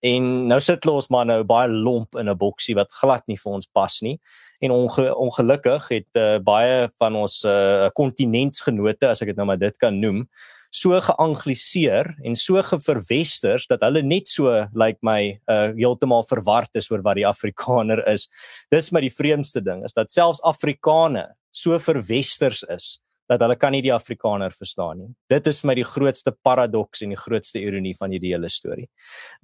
En 0.00 0.46
nou 0.46 0.60
sit 0.60 0.84
hulle 0.84 0.94
ons 0.94 1.08
maar 1.10 1.26
nou 1.26 1.42
baie 1.44 1.68
lomp 1.68 2.14
in 2.16 2.28
'n 2.28 2.36
boksie 2.36 2.74
wat 2.74 2.92
glad 2.92 3.26
nie 3.26 3.36
vir 3.36 3.52
ons 3.52 3.66
pas 3.66 4.00
nie. 4.00 4.18
En 4.60 4.70
onge, 4.70 5.14
ongelukkik 5.14 5.88
het 5.88 6.14
uh, 6.14 6.38
baie 6.38 6.88
van 6.98 7.14
ons 7.14 7.44
uh, 7.44 7.88
kontinentsgenote, 7.94 9.08
as 9.08 9.22
ek 9.22 9.28
dit 9.28 9.36
nou 9.36 9.46
maar 9.46 9.58
dit 9.58 9.76
kan 9.76 10.00
noem, 10.00 10.28
so 10.70 11.00
geangliseer 11.00 12.10
en 12.22 12.36
so 12.36 12.60
geverwesters 12.62 13.66
dat 13.70 13.80
hulle 13.86 14.02
net 14.02 14.28
so 14.28 14.52
lyk 14.52 14.72
like 14.74 14.98
my 15.02 15.38
uh 15.48 15.72
heeltemal 15.76 16.26
verward 16.28 16.68
is 16.76 16.90
oor 16.90 17.02
wat 17.02 17.16
die 17.16 17.26
Afrikaner 17.26 18.02
is. 18.08 18.28
Dis 18.70 18.90
maar 18.92 19.04
die 19.04 19.14
vreemdste 19.14 19.62
ding 19.64 19.84
is 19.84 19.96
dat 19.96 20.12
selfs 20.12 20.42
Afrikaner 20.44 21.37
so 21.52 21.78
verwesters 21.78 22.62
is 22.68 22.98
dat 23.28 23.42
hulle 23.44 23.58
kan 23.60 23.74
nie 23.76 23.82
die 23.84 23.92
Afrikaner 23.92 24.52
verstaan 24.56 25.02
nie. 25.02 25.10
Dit 25.28 25.46
is 25.50 25.60
my 25.68 25.74
die 25.76 25.86
grootste 25.86 26.32
paradoks 26.32 27.02
en 27.04 27.12
die 27.12 27.20
grootste 27.20 27.60
ironie 27.60 27.92
van 27.98 28.14
hierdie 28.14 28.32
hele 28.32 28.48
storie. 28.48 28.86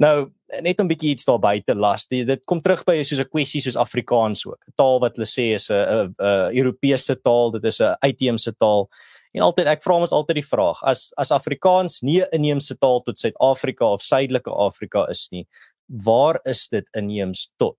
Nou, 0.00 0.30
net 0.64 0.80
om 0.80 0.88
bietjie 0.88 1.12
iets 1.12 1.28
daar 1.28 1.40
buite 1.42 1.76
las, 1.76 2.06
die, 2.08 2.22
dit 2.24 2.40
kom 2.48 2.62
terug 2.64 2.84
by 2.88 2.96
soos 3.02 3.20
'n 3.20 3.28
kwessie 3.28 3.60
soos 3.60 3.76
Afrikaans 3.76 4.46
ook. 4.46 4.60
'n 4.68 4.72
Taal 4.76 5.00
wat 5.00 5.16
hulle 5.16 5.28
sê 5.28 5.52
is 5.54 5.68
'n 5.70 5.74
'n 5.74 6.56
Europese 6.56 7.16
taal, 7.20 7.50
dit 7.52 7.64
is 7.64 7.80
'n 7.80 7.96
uitheemse 8.00 8.52
taal. 8.56 8.88
En 9.34 9.42
altyd 9.42 9.66
ek 9.66 9.82
vra 9.82 9.94
ons 10.00 10.12
altyd 10.12 10.36
die 10.36 10.48
vraag, 10.48 10.82
as 10.82 11.12
as 11.18 11.30
Afrikaans 11.30 12.02
nie 12.02 12.22
'n 12.22 12.28
inheemse 12.32 12.78
taal 12.78 13.02
tot 13.02 13.18
Suid-Afrika 13.18 13.84
of 13.84 14.02
Suidelike 14.02 14.50
Afrika 14.50 15.06
is 15.10 15.28
nie, 15.30 15.46
waar 15.88 16.40
is 16.44 16.68
dit 16.68 16.88
inheems 16.94 17.50
tot? 17.58 17.76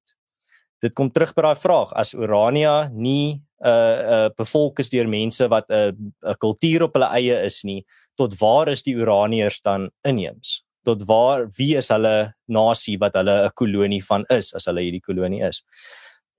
Dit 0.83 0.93
kom 0.93 1.11
terug 1.11 1.33
by 1.35 1.41
daai 1.41 1.55
vraag, 1.59 1.93
as 1.95 2.13
Urania 2.13 2.89
nie 2.91 3.41
'n 3.63 3.67
uh, 3.67 3.99
uh, 4.15 4.29
bevolk 4.37 4.79
is 4.79 4.89
deur 4.89 5.07
mense 5.07 5.47
wat 5.47 5.69
'n 5.69 5.73
uh, 5.73 6.31
'n 6.31 6.35
kultuur 6.37 6.83
op 6.83 6.93
hulle 6.93 7.09
eie 7.15 7.43
is 7.45 7.63
nie, 7.63 7.85
tot 8.17 8.37
waar 8.39 8.67
is 8.67 8.83
die 8.83 8.95
Uraniërs 8.95 9.61
dan 9.61 9.89
inheems? 10.03 10.63
Tot 10.83 11.01
waar 11.07 11.47
wie 11.57 11.75
is 11.77 11.89
hulle 11.89 12.35
nasie 12.47 12.97
wat 12.97 13.13
hulle 13.13 13.45
'n 13.45 13.55
kolonie 13.55 14.03
van 14.03 14.25
is 14.29 14.53
as 14.53 14.65
hulle 14.65 14.81
hierdie 14.81 15.01
kolonie 15.01 15.43
is? 15.47 15.63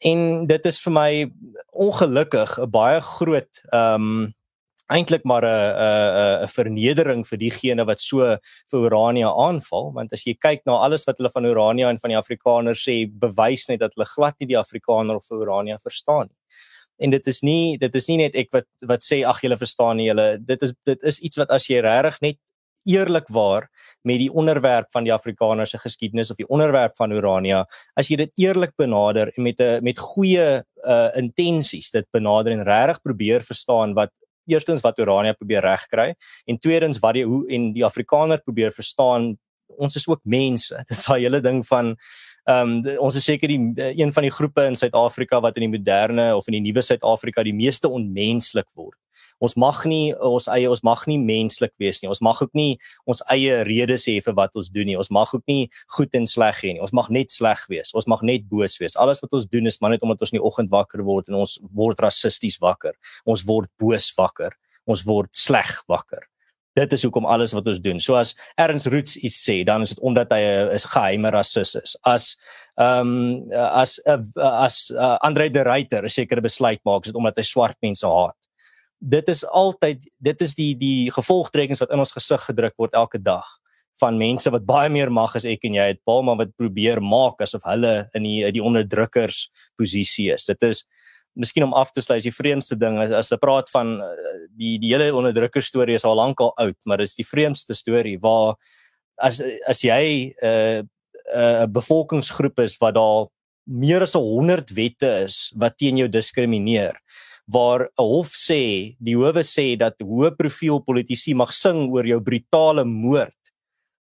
En 0.05 0.47
dit 0.47 0.67
is 0.67 0.81
vir 0.81 0.93
my 0.93 1.32
ongelukkig 1.73 2.59
'n 2.59 2.71
baie 2.71 3.00
groot 3.00 3.62
ehm 3.73 3.94
um, 3.94 4.35
eintlik 4.93 5.24
maar 5.24 5.44
'n 5.44 5.48
'n 5.48 6.44
'n 6.44 6.48
vernedering 6.48 7.26
vir 7.26 7.38
diegene 7.38 7.84
wat 7.84 8.00
so 8.00 8.38
vir 8.70 8.81
Urania 8.86 9.28
aanval. 9.28 9.93
Want 9.93 10.12
as 10.12 10.24
jy 10.24 10.34
kyk 10.34 10.62
na 10.66 10.72
alles 10.72 11.05
wat 11.06 11.19
hulle 11.19 11.31
van 11.31 11.44
Urania 11.44 11.88
en 11.88 11.98
van 11.98 12.10
die 12.10 12.19
Afrikaners 12.19 12.86
sê 12.86 13.06
bewys 13.06 13.69
net 13.69 13.81
dat 13.81 13.94
hulle 13.94 14.06
glad 14.06 14.34
nie 14.40 14.48
die 14.48 14.58
Afrikaner 14.58 15.16
of 15.16 15.31
Urania 15.31 15.78
verstaan 15.78 16.28
nie. 16.28 16.36
En 16.98 17.10
dit 17.10 17.26
is 17.26 17.43
nie 17.43 17.78
dit 17.78 17.94
is 17.94 18.08
nie 18.08 18.16
net 18.16 18.34
ek 18.34 18.48
wat 18.52 18.66
wat 18.82 19.02
sê 19.02 19.24
ag 19.24 19.40
julle 19.40 19.58
verstaan 19.58 19.96
nie 19.96 20.06
julle. 20.06 20.38
Dit 20.38 20.62
is 20.62 20.72
dit 20.84 21.02
is 21.02 21.20
iets 21.20 21.36
wat 21.36 21.50
as 21.50 21.66
jy 21.66 21.81
regtig 21.81 22.20
net 22.20 22.38
eerlikwaar 22.86 23.69
met 24.02 24.19
die 24.19 24.31
onderwerp 24.32 24.90
van 24.94 25.05
die 25.05 25.12
Afrikaner 25.12 25.66
se 25.66 25.78
geskiedenis 25.78 26.31
of 26.31 26.36
die 26.36 26.48
onderwerp 26.48 26.96
van 26.96 27.10
Urania 27.10 27.64
as 27.98 28.10
jy 28.10 28.16
dit 28.16 28.32
eerlik 28.38 28.76
benader 28.78 29.32
en 29.34 29.43
met 29.43 29.60
'n 29.60 29.82
met 29.82 29.98
goeie 29.98 30.62
uh 30.86 31.10
intensies 31.16 31.90
dit 31.90 32.06
benader 32.12 32.52
en 32.52 32.62
regtig 32.62 33.02
probeer 33.02 33.43
verstaan 33.43 33.94
wat 33.94 34.12
eerstens 34.46 34.82
wat 34.84 34.98
Urania 34.98 35.32
probeer 35.32 35.65
regkry 35.67 36.15
en 36.46 36.58
tweedens 36.58 37.00
wat 37.03 37.19
die 37.19 37.24
hoe 37.24 37.44
en 37.53 37.72
die 37.72 37.84
Afrikaner 37.84 38.43
probeer 38.43 38.72
verstaan 38.72 39.34
ons 39.76 39.96
is 39.98 40.06
ook 40.08 40.22
mense. 40.24 40.76
Dit 40.88 40.96
is 40.96 41.05
daai 41.06 41.20
hele 41.20 41.41
ding 41.44 41.65
van 41.67 41.96
Ehm 42.46 42.76
um, 42.86 42.98
ons 43.03 43.17
is 43.19 43.24
seker 43.26 43.50
die 43.50 43.58
een 43.98 44.12
van 44.15 44.22
die 44.22 44.31
groepe 44.31 44.62
in 44.70 44.76
Suid-Afrika 44.79 45.41
wat 45.43 45.56
in 45.58 45.65
die 45.67 45.79
moderne 45.79 46.29
of 46.36 46.46
in 46.46 46.55
die 46.55 46.69
nuwe 46.69 46.82
Suid-Afrika 46.82 47.43
die 47.43 47.55
meeste 47.55 47.91
onmenslik 47.91 48.69
word. 48.79 48.94
Ons 49.43 49.56
mag 49.58 49.81
nie 49.91 50.15
ons 50.15 50.46
eie 50.55 50.69
ons 50.70 50.84
mag 50.86 51.03
nie 51.10 51.19
menslik 51.19 51.72
wees 51.82 51.98
nie. 52.03 52.08
Ons 52.08 52.22
mag 52.22 52.38
ook 52.44 52.55
nie 52.55 52.79
ons 53.05 53.24
eie 53.34 53.65
redes 53.67 54.06
hê 54.06 54.20
vir 54.22 54.36
wat 54.38 54.55
ons 54.55 54.70
doen 54.70 54.86
nie. 54.86 54.94
Ons 54.96 55.10
mag 55.10 55.34
ook 55.34 55.43
nie 55.50 55.67
goed 55.96 56.15
en 56.15 56.31
sleg 56.31 56.62
hê 56.62 56.76
nie. 56.76 56.84
Ons 56.86 56.94
mag 56.94 57.10
net 57.10 57.34
sleg 57.34 57.67
wees. 57.72 57.91
Ons 57.98 58.06
mag 58.06 58.22
net 58.22 58.46
boos 58.48 58.79
wees. 58.79 58.94
Alles 58.94 59.24
wat 59.24 59.34
ons 59.34 59.50
doen 59.50 59.67
is 59.67 59.81
maar 59.82 59.96
net 59.96 60.06
omdat 60.06 60.22
ons 60.22 60.32
in 60.32 60.38
die 60.38 60.46
oggend 60.46 60.70
wakker 60.70 61.03
word 61.03 61.29
en 61.29 61.43
ons 61.43 61.58
word 61.74 62.06
rassisties 62.06 62.60
wakker. 62.62 62.94
Ons 63.26 63.43
word 63.48 63.69
boos 63.82 64.08
wakker. 64.17 64.55
Ons 64.86 65.03
word 65.03 65.34
sleg 65.34 65.74
wakker 65.91 66.22
dit 66.77 66.93
is 66.93 67.03
hoekom 67.06 67.27
alles 67.27 67.55
wat 67.56 67.67
ons 67.73 67.81
doen. 67.81 68.01
So 68.01 68.19
as 68.21 68.35
Ernst 68.61 68.91
Roots 68.93 69.17
iets 69.17 69.39
sê, 69.41 69.63
dan 69.65 69.83
is 69.83 69.95
dit 69.95 70.03
omdat 70.05 70.33
hy 70.33 70.41
'n 70.41 70.75
is 70.77 70.85
geheime 70.85 71.31
rassis 71.33 71.75
is. 71.75 71.97
As 72.05 72.37
ehm 72.77 73.01
um, 73.01 73.53
as 73.53 74.01
uh, 74.06 74.21
as 74.37 74.91
uh, 74.93 75.17
Andre 75.25 75.49
de 75.51 75.63
Ruyter 75.65 76.05
'n 76.05 76.09
sekere 76.09 76.41
besluit 76.41 76.81
maak, 76.85 77.05
is 77.05 77.13
dit 77.13 77.17
omdat 77.17 77.37
hy 77.37 77.43
swart 77.43 77.77
mense 77.81 78.06
haat. 78.06 78.37
dit 78.99 79.29
is 79.29 79.45
altyd 79.45 80.06
dit 80.17 80.41
is 80.41 80.55
die 80.56 80.73
die 80.79 81.13
gevolgtrekkings 81.13 81.83
wat 81.83 81.93
in 81.93 82.03
ons 82.03 82.15
gesig 82.17 82.43
gedruk 82.49 82.77
word 82.81 82.97
elke 82.97 83.21
dag 83.21 83.47
van 84.01 84.19
mense 84.21 84.51
wat 84.53 84.67
baie 84.69 84.91
meer 84.93 85.11
mag 85.13 85.37
as 85.37 85.47
ek 85.49 85.65
en 85.65 85.77
jy 85.79 85.87
het, 85.93 86.03
Paul, 86.05 86.23
maar 86.27 86.37
wat 86.37 86.53
probeer 86.56 87.01
maak 87.01 87.41
asof 87.41 87.65
hulle 87.65 88.09
in 88.17 88.27
die 88.29 88.53
die 88.53 88.65
onderdrukkers 88.65 89.47
posisie 89.81 90.29
is. 90.35 90.45
Dit 90.49 90.63
is 90.69 90.85
miskien 91.36 91.66
om 91.66 91.74
af 91.76 91.93
te 91.93 92.02
sluit, 92.02 92.24
die 92.24 92.34
vreemdste 92.34 92.78
ding 92.81 92.98
is 93.02 93.12
as 93.14 93.31
hulle 93.31 93.43
praat 93.43 93.70
van 93.72 93.96
eh, 94.02 94.34
die 94.56 94.76
die 94.82 94.94
hele 94.94 95.12
onderdrukker 95.14 95.64
storie 95.64 95.96
is 95.98 96.06
al 96.08 96.16
lank 96.19 96.40
al 96.40 96.55
oud, 96.62 96.78
maar 96.84 97.02
dit 97.02 97.10
is 97.10 97.19
die 97.19 97.28
vreemdste 97.28 97.76
storie 97.76 98.16
waar 98.22 98.56
as 99.22 99.40
as 99.69 99.84
jy 99.84 100.32
'n 100.32 100.46
uh, 100.46 100.82
'n 100.82 101.62
uh, 101.62 101.66
bevolkingsgroep 101.66 102.60
is 102.60 102.76
wat 102.81 102.94
daar 102.94 103.26
meer 103.66 104.02
as 104.02 104.14
100 104.14 104.70
wette 104.70 105.08
is 105.24 105.52
wat 105.56 105.76
teen 105.78 105.96
jou 105.96 106.08
diskrimineer 106.08 106.94
waar 107.46 107.88
'n 107.98 108.02
hof 108.02 108.32
sê 108.34 108.96
die 108.98 109.16
howe 109.16 109.43
sê 109.43 109.76
dat 109.78 109.98
hoë 110.00 110.36
profiel 110.36 110.81
politici 110.81 111.34
mag 111.34 111.52
sing 111.52 111.90
oor 111.90 112.06
jou 112.06 112.20
brutale 112.20 112.84
moord 112.84 113.34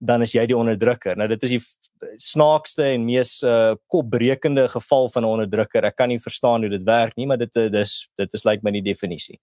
dan 0.03 0.21
is 0.25 0.33
jy 0.35 0.45
die 0.49 0.57
onderdrukker. 0.57 1.15
Nou 1.17 1.29
dit 1.31 1.43
is 1.47 1.55
die 1.55 1.61
snaakste 2.17 2.83
en 2.83 3.05
mees 3.05 3.41
uh, 3.43 3.75
kopbrekende 3.88 4.67
geval 4.67 5.10
van 5.10 5.24
'n 5.24 5.31
onderdrukker. 5.33 5.86
Ek 5.86 5.95
kan 5.95 6.10
nie 6.10 6.19
verstaan 6.19 6.62
hoe 6.62 6.69
dit 6.69 6.83
werk 6.83 7.17
nie 7.17 7.25
maar 7.25 7.38
dit 7.38 7.53
dis 7.53 8.10
dit 8.17 8.33
is 8.33 8.43
lyk 8.43 8.51
like 8.51 8.63
my 8.63 8.72
die 8.72 8.81
definisie. 8.93 9.39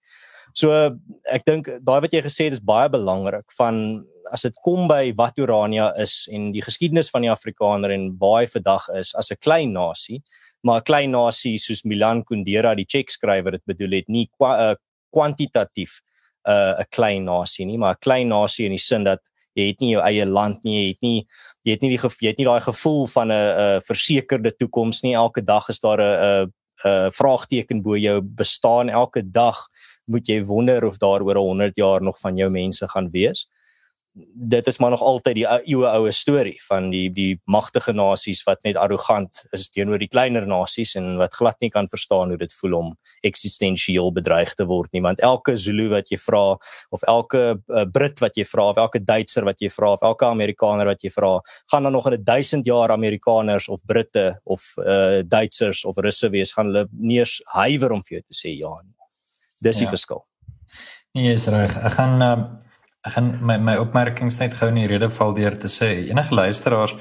So 0.54 0.96
ek 1.30 1.44
dink 1.46 1.68
daai 1.84 2.00
wat 2.00 2.12
jy 2.12 2.22
gesê 2.22 2.48
het 2.48 2.58
is 2.58 2.64
baie 2.64 2.88
belangrik 2.90 3.52
van 3.58 4.04
as 4.30 4.44
dit 4.46 4.56
kom 4.64 4.88
by 4.90 5.12
wat 5.18 5.38
Urania 5.42 5.90
is 6.00 6.28
en 6.32 6.50
die 6.54 6.62
geskiedenis 6.64 7.10
van 7.12 7.26
die 7.26 7.32
Afrikaner 7.32 7.94
en 7.94 8.10
waar 8.20 8.42
hy 8.42 8.50
vandag 8.50 8.88
is 8.98 9.14
as 9.14 9.30
'n 9.30 9.40
klein 9.40 9.72
nasie, 9.72 10.22
maar 10.62 10.80
'n 10.80 10.84
klein 10.84 11.10
nasie 11.10 11.58
soos 11.58 11.84
Milan 11.84 12.22
Kundera 12.24 12.74
die 12.74 12.86
check 12.86 13.10
skrywer 13.10 13.52
dit 13.52 13.66
bedoel 13.66 13.92
het 13.98 14.08
nie 14.08 14.28
kwa, 14.38 14.70
uh, 14.70 14.74
kwantitatief 15.12 16.00
eh, 16.46 16.52
'n 16.52 16.80
uh, 16.80 16.84
klein 16.90 17.24
nasie 17.24 17.66
nie, 17.66 17.78
maar 17.78 17.94
'n 17.94 18.00
klein 18.00 18.28
nasie 18.28 18.66
in 18.66 18.72
die 18.72 18.78
sin 18.78 19.04
dat 19.04 19.20
jy 19.54 19.66
het 19.70 19.80
nie 19.80 19.92
jou 19.94 20.02
eie 20.04 20.26
land 20.26 20.64
nie, 20.64 20.76
jy 20.80 20.88
het 20.88 21.02
nie 21.02 21.26
jy 21.64 21.74
het 21.76 21.82
nie 21.82 21.90
die 21.96 22.00
jy 22.00 22.32
het 22.32 22.38
nie 22.38 22.48
daai 22.48 22.60
gevoel 22.60 23.06
van 23.06 23.32
'n 23.32 23.34
'n 23.34 23.80
versekerde 23.84 24.52
toekoms 24.56 25.02
nie. 25.02 25.14
Elke 25.14 25.42
dag 25.42 25.68
is 25.68 25.80
daar 25.80 26.00
'n 26.00 26.44
'n 26.44 26.52
'n 26.84 27.12
vraagteken 27.12 27.82
bo 27.82 27.96
jou 27.96 28.20
bestaan. 28.22 28.88
Elke 28.88 29.22
dag 29.22 29.68
moet 30.06 30.26
jy 30.26 30.44
wonder 30.44 30.84
of 30.84 30.98
daar 30.98 31.22
oor 31.22 31.36
100 31.36 31.76
jaar 31.76 32.02
nog 32.02 32.18
van 32.18 32.36
jou 32.36 32.50
mense 32.50 32.88
gaan 32.88 33.10
wees 33.10 33.48
dit 34.34 34.66
is 34.66 34.78
maar 34.78 34.90
nog 34.90 35.02
altyd 35.02 35.34
die 35.34 35.46
eeue 35.46 35.88
oue 35.88 36.12
storie 36.12 36.58
van 36.66 36.90
die 36.92 37.08
die 37.14 37.40
magtige 37.44 37.92
nasies 37.92 38.42
wat 38.46 38.62
net 38.64 38.76
arrogant 38.76 39.42
is 39.56 39.68
teenoor 39.70 40.00
die 40.00 40.08
kleiner 40.08 40.46
nasies 40.48 40.94
en 40.98 41.16
wat 41.20 41.34
glad 41.38 41.58
nie 41.60 41.70
kan 41.70 41.88
verstaan 41.88 42.32
hoe 42.32 42.38
dit 42.40 42.54
voel 42.60 42.76
om 42.78 42.92
eksistensieel 43.26 44.12
bedreig 44.16 44.54
te 44.54 44.66
word 44.68 44.92
nie 44.92 45.02
want 45.04 45.22
elke 45.26 45.56
Zulu 45.56 45.88
wat 45.94 46.12
jy 46.12 46.20
vra 46.20 46.44
of 46.90 47.04
elke 47.08 47.42
uh, 47.56 47.84
Brit 47.92 48.22
wat 48.24 48.38
jy 48.38 48.46
vra 48.48 48.70
of 48.70 48.80
elke 48.80 49.02
Duitser 49.04 49.44
wat 49.48 49.60
jy 49.60 49.72
vra 49.72 49.92
of 49.96 50.06
elke 50.06 50.28
Amerikaner 50.28 50.90
wat 50.92 51.04
jy 51.04 51.12
vra 51.14 51.36
gaan 51.72 51.88
dan 51.88 51.92
nog 51.92 52.06
in 52.06 52.18
'n 52.20 52.24
1000 52.24 52.66
jaar 52.66 52.90
Amerikaners 52.90 53.68
of 53.68 53.84
Britte 53.86 54.40
of 54.44 54.74
uh, 54.78 55.22
Duitsers 55.24 55.84
of 55.84 55.96
Russe 55.96 56.30
wees 56.30 56.52
gaan 56.52 56.66
hulle 56.66 56.88
nie 56.92 57.18
eens 57.18 57.40
huiwer 57.44 57.92
om 57.92 58.02
vir 58.02 58.20
jou 58.20 58.24
te 58.26 58.36
sê 58.36 58.56
ja 58.56 58.74
nie 58.82 58.96
dis 59.60 59.78
die 59.78 59.84
ja. 59.84 59.90
verskil 59.90 60.24
Nee, 61.12 61.32
is 61.34 61.48
reg. 61.50 61.72
Ek 61.74 61.96
gaan 61.98 62.22
uh 62.22 62.36
ek 63.06 63.12
gaan 63.16 63.30
my 63.40 63.56
my 63.58 63.76
opmerkings 63.80 64.40
net 64.40 64.54
gou 64.54 64.68
in 64.68 64.80
die 64.82 64.90
rede 64.90 65.08
val 65.10 65.34
deur 65.34 65.56
te 65.56 65.68
sê 65.68 65.90
enige 66.10 66.34
luisteraars 66.34 66.94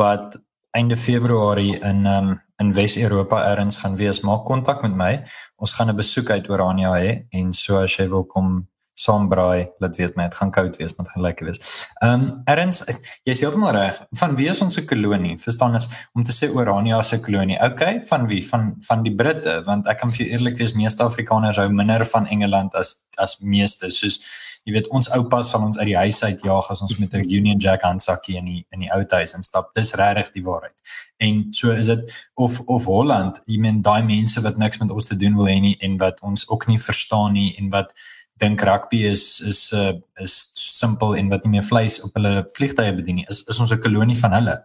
wat 0.00 0.36
einde 0.76 0.96
Februarie 0.96 1.78
in 1.80 2.06
um, 2.06 2.40
in 2.58 2.72
Wes-Europa 2.74 3.38
erns 3.52 3.78
gaan 3.78 3.96
wees, 3.96 4.20
maak 4.26 4.44
kontak 4.44 4.82
met 4.82 4.94
my. 4.96 5.12
Ons 5.56 5.72
gaan 5.72 5.90
'n 5.90 5.96
besoek 5.96 6.30
uit 6.30 6.50
Orania 6.50 6.92
hê 6.98 7.26
en 7.30 7.52
so 7.52 7.78
as 7.78 7.96
jy 7.96 8.08
wil 8.08 8.24
kom 8.24 8.68
saambraai, 8.98 9.68
laat 9.82 9.98
weet 10.00 10.16
my, 10.18 10.26
dit 10.28 10.38
gaan 10.40 10.50
koud 10.54 10.76
wees, 10.80 10.94
maar 10.96 11.06
dit 11.06 11.14
gaan 11.14 11.26
lekker 11.26 11.48
wees. 11.50 11.60
Ehm 12.02 12.14
um, 12.14 12.26
erns, 12.50 12.82
jy's 13.28 13.42
heeltemal 13.44 13.74
reg. 13.76 14.00
Van 14.20 14.34
wie 14.38 14.48
is 14.50 14.62
ons 14.64 14.74
se 14.78 14.84
kolonie? 14.88 15.36
Verstaan 15.38 15.78
ons 15.78 15.88
om 16.18 16.26
te 16.26 16.34
sê 16.34 16.50
Orania 16.54 17.00
se 17.06 17.20
kolonie. 17.22 17.58
Okay, 17.64 18.00
van 18.10 18.26
wie? 18.30 18.42
Van 18.48 18.72
van 18.86 19.04
die 19.06 19.14
Britte, 19.14 19.60
want 19.66 19.86
ek 19.90 20.02
kan 20.02 20.14
vir 20.14 20.24
jou 20.24 20.28
eerlik 20.34 20.58
wees, 20.58 20.74
meeste 20.74 21.06
Afrikaners 21.06 21.60
hou 21.62 21.68
minder 21.70 22.06
van 22.14 22.26
Engeland 22.26 22.74
as 22.78 22.96
as 23.18 23.38
meeste. 23.40 23.90
Soos 23.94 24.18
jy 24.66 24.74
weet 24.74 24.88
ons 24.92 25.08
oupas 25.16 25.48
sal 25.48 25.62
ons 25.64 25.78
uit 25.78 25.86
die 25.88 25.96
huis 25.96 26.18
uit 26.22 26.42
jaag 26.44 26.66
as 26.72 26.82
ons 26.84 26.98
met 26.98 27.14
'n 27.14 27.24
Union 27.24 27.58
Jack 27.58 27.82
handsakkie 27.82 28.36
in 28.36 28.44
die 28.44 28.66
in 28.74 28.80
die 28.80 28.90
ou 28.92 29.04
huis 29.08 29.34
instap. 29.34 29.72
Dis 29.74 29.94
regtig 29.94 30.32
die 30.34 30.44
waarheid. 30.44 30.76
En 31.18 31.46
so 31.50 31.72
is 31.72 31.86
dit 31.86 32.28
of 32.34 32.60
of 32.66 32.84
Holland, 32.84 33.40
jy 33.46 33.58
meen 33.58 33.82
daai 33.82 34.02
mense 34.02 34.40
wat 34.40 34.58
niks 34.58 34.78
met 34.78 34.90
ons 34.90 35.06
te 35.06 35.16
doen 35.16 35.34
wil 35.36 35.46
hê 35.46 35.60
nie 35.60 35.76
en 35.80 35.96
wat 35.96 36.20
ons 36.20 36.48
ook 36.48 36.66
nie 36.66 36.78
verstaan 36.78 37.32
nie 37.32 37.56
en 37.58 37.70
wat 37.70 37.92
dink 38.38 38.62
rugby 38.62 39.04
is 39.10 39.40
is 39.40 39.72
uh, 39.72 39.92
is 40.22 40.40
simpel 40.54 41.16
en 41.16 41.28
wat 41.28 41.44
nie 41.44 41.56
meer 41.58 41.66
vleis 41.66 42.00
op 42.06 42.14
hulle 42.18 42.44
vliegtye 42.56 42.94
bedien 42.96 43.22
nie. 43.22 43.28
Is 43.28 43.44
is 43.48 43.60
ons 43.60 43.72
'n 43.72 43.82
kolonie 43.82 44.18
van 44.18 44.36
hulle 44.38 44.58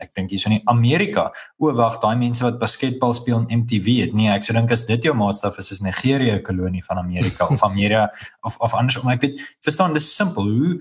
ek 0.00 0.14
dink 0.16 0.32
hierso 0.32 0.50
in 0.50 0.62
Amerika. 0.72 1.28
O 1.60 1.72
wag, 1.76 1.98
daai 2.02 2.16
mense 2.20 2.44
wat 2.44 2.58
basketbal 2.60 3.12
speel 3.16 3.42
in 3.42 3.62
MTV 3.62 3.98
het. 4.06 4.14
Nee, 4.16 4.30
ek 4.32 4.46
sou 4.46 4.56
dink 4.56 4.72
as 4.74 4.86
dit 4.88 5.08
jou 5.08 5.14
maatstaf 5.16 5.58
is, 5.60 5.72
is 5.76 5.82
Nigerië 5.84 6.38
'n 6.38 6.42
kolonie 6.46 6.84
van 6.84 6.98
Amerika 6.98 7.46
of 7.46 7.62
Amerika 7.62 8.08
of 8.46 8.56
of 8.58 8.74
andersom. 8.74 9.10
Ek 9.10 9.20
weet, 9.20 9.40
verstaan, 9.60 9.94
dis 9.94 10.08
simpel. 10.16 10.48
Hoe 10.48 10.80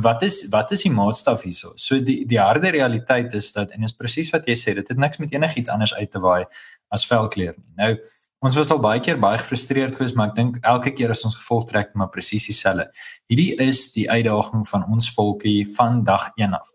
wat 0.00 0.22
is 0.22 0.46
wat 0.48 0.72
is 0.72 0.82
die 0.82 0.92
maatstaf 0.92 1.42
hierso? 1.42 1.72
So 1.76 2.00
die 2.00 2.24
die 2.26 2.40
harde 2.40 2.70
realiteit 2.70 3.34
is 3.34 3.52
dat 3.52 3.70
en 3.70 3.82
is 3.82 3.92
presies 3.92 4.30
wat 4.32 4.46
jy 4.46 4.56
sê, 4.56 4.74
dit 4.74 4.88
het 4.88 4.98
niks 4.98 5.18
met 5.18 5.32
enigiets 5.32 5.68
anders 5.68 5.94
uit 5.94 6.10
te 6.10 6.20
waai 6.20 6.44
as 6.88 7.04
velkleur 7.06 7.54
nie. 7.58 7.72
Nou 7.76 7.98
Ons 8.44 8.56
was 8.58 8.70
al 8.74 8.80
baie 8.84 9.00
keer 9.00 9.16
baie 9.16 9.38
gefrustreerd 9.40 9.96
geweest, 9.96 10.16
maar 10.18 10.28
ek 10.28 10.36
dink 10.36 10.56
elke 10.68 10.90
keer 10.92 11.12
as 11.14 11.24
ons 11.24 11.36
gevolg 11.38 11.64
trek 11.70 11.94
maar 11.96 12.10
presies 12.12 12.44
dieselfde. 12.50 12.90
Hierdie 13.32 13.54
is 13.64 13.86
die 13.94 14.04
uitdaging 14.10 14.66
van 14.68 14.84
ons 14.92 15.08
volkie 15.16 15.62
van 15.78 16.02
dag 16.04 16.28
1 16.36 16.52
af. 16.58 16.68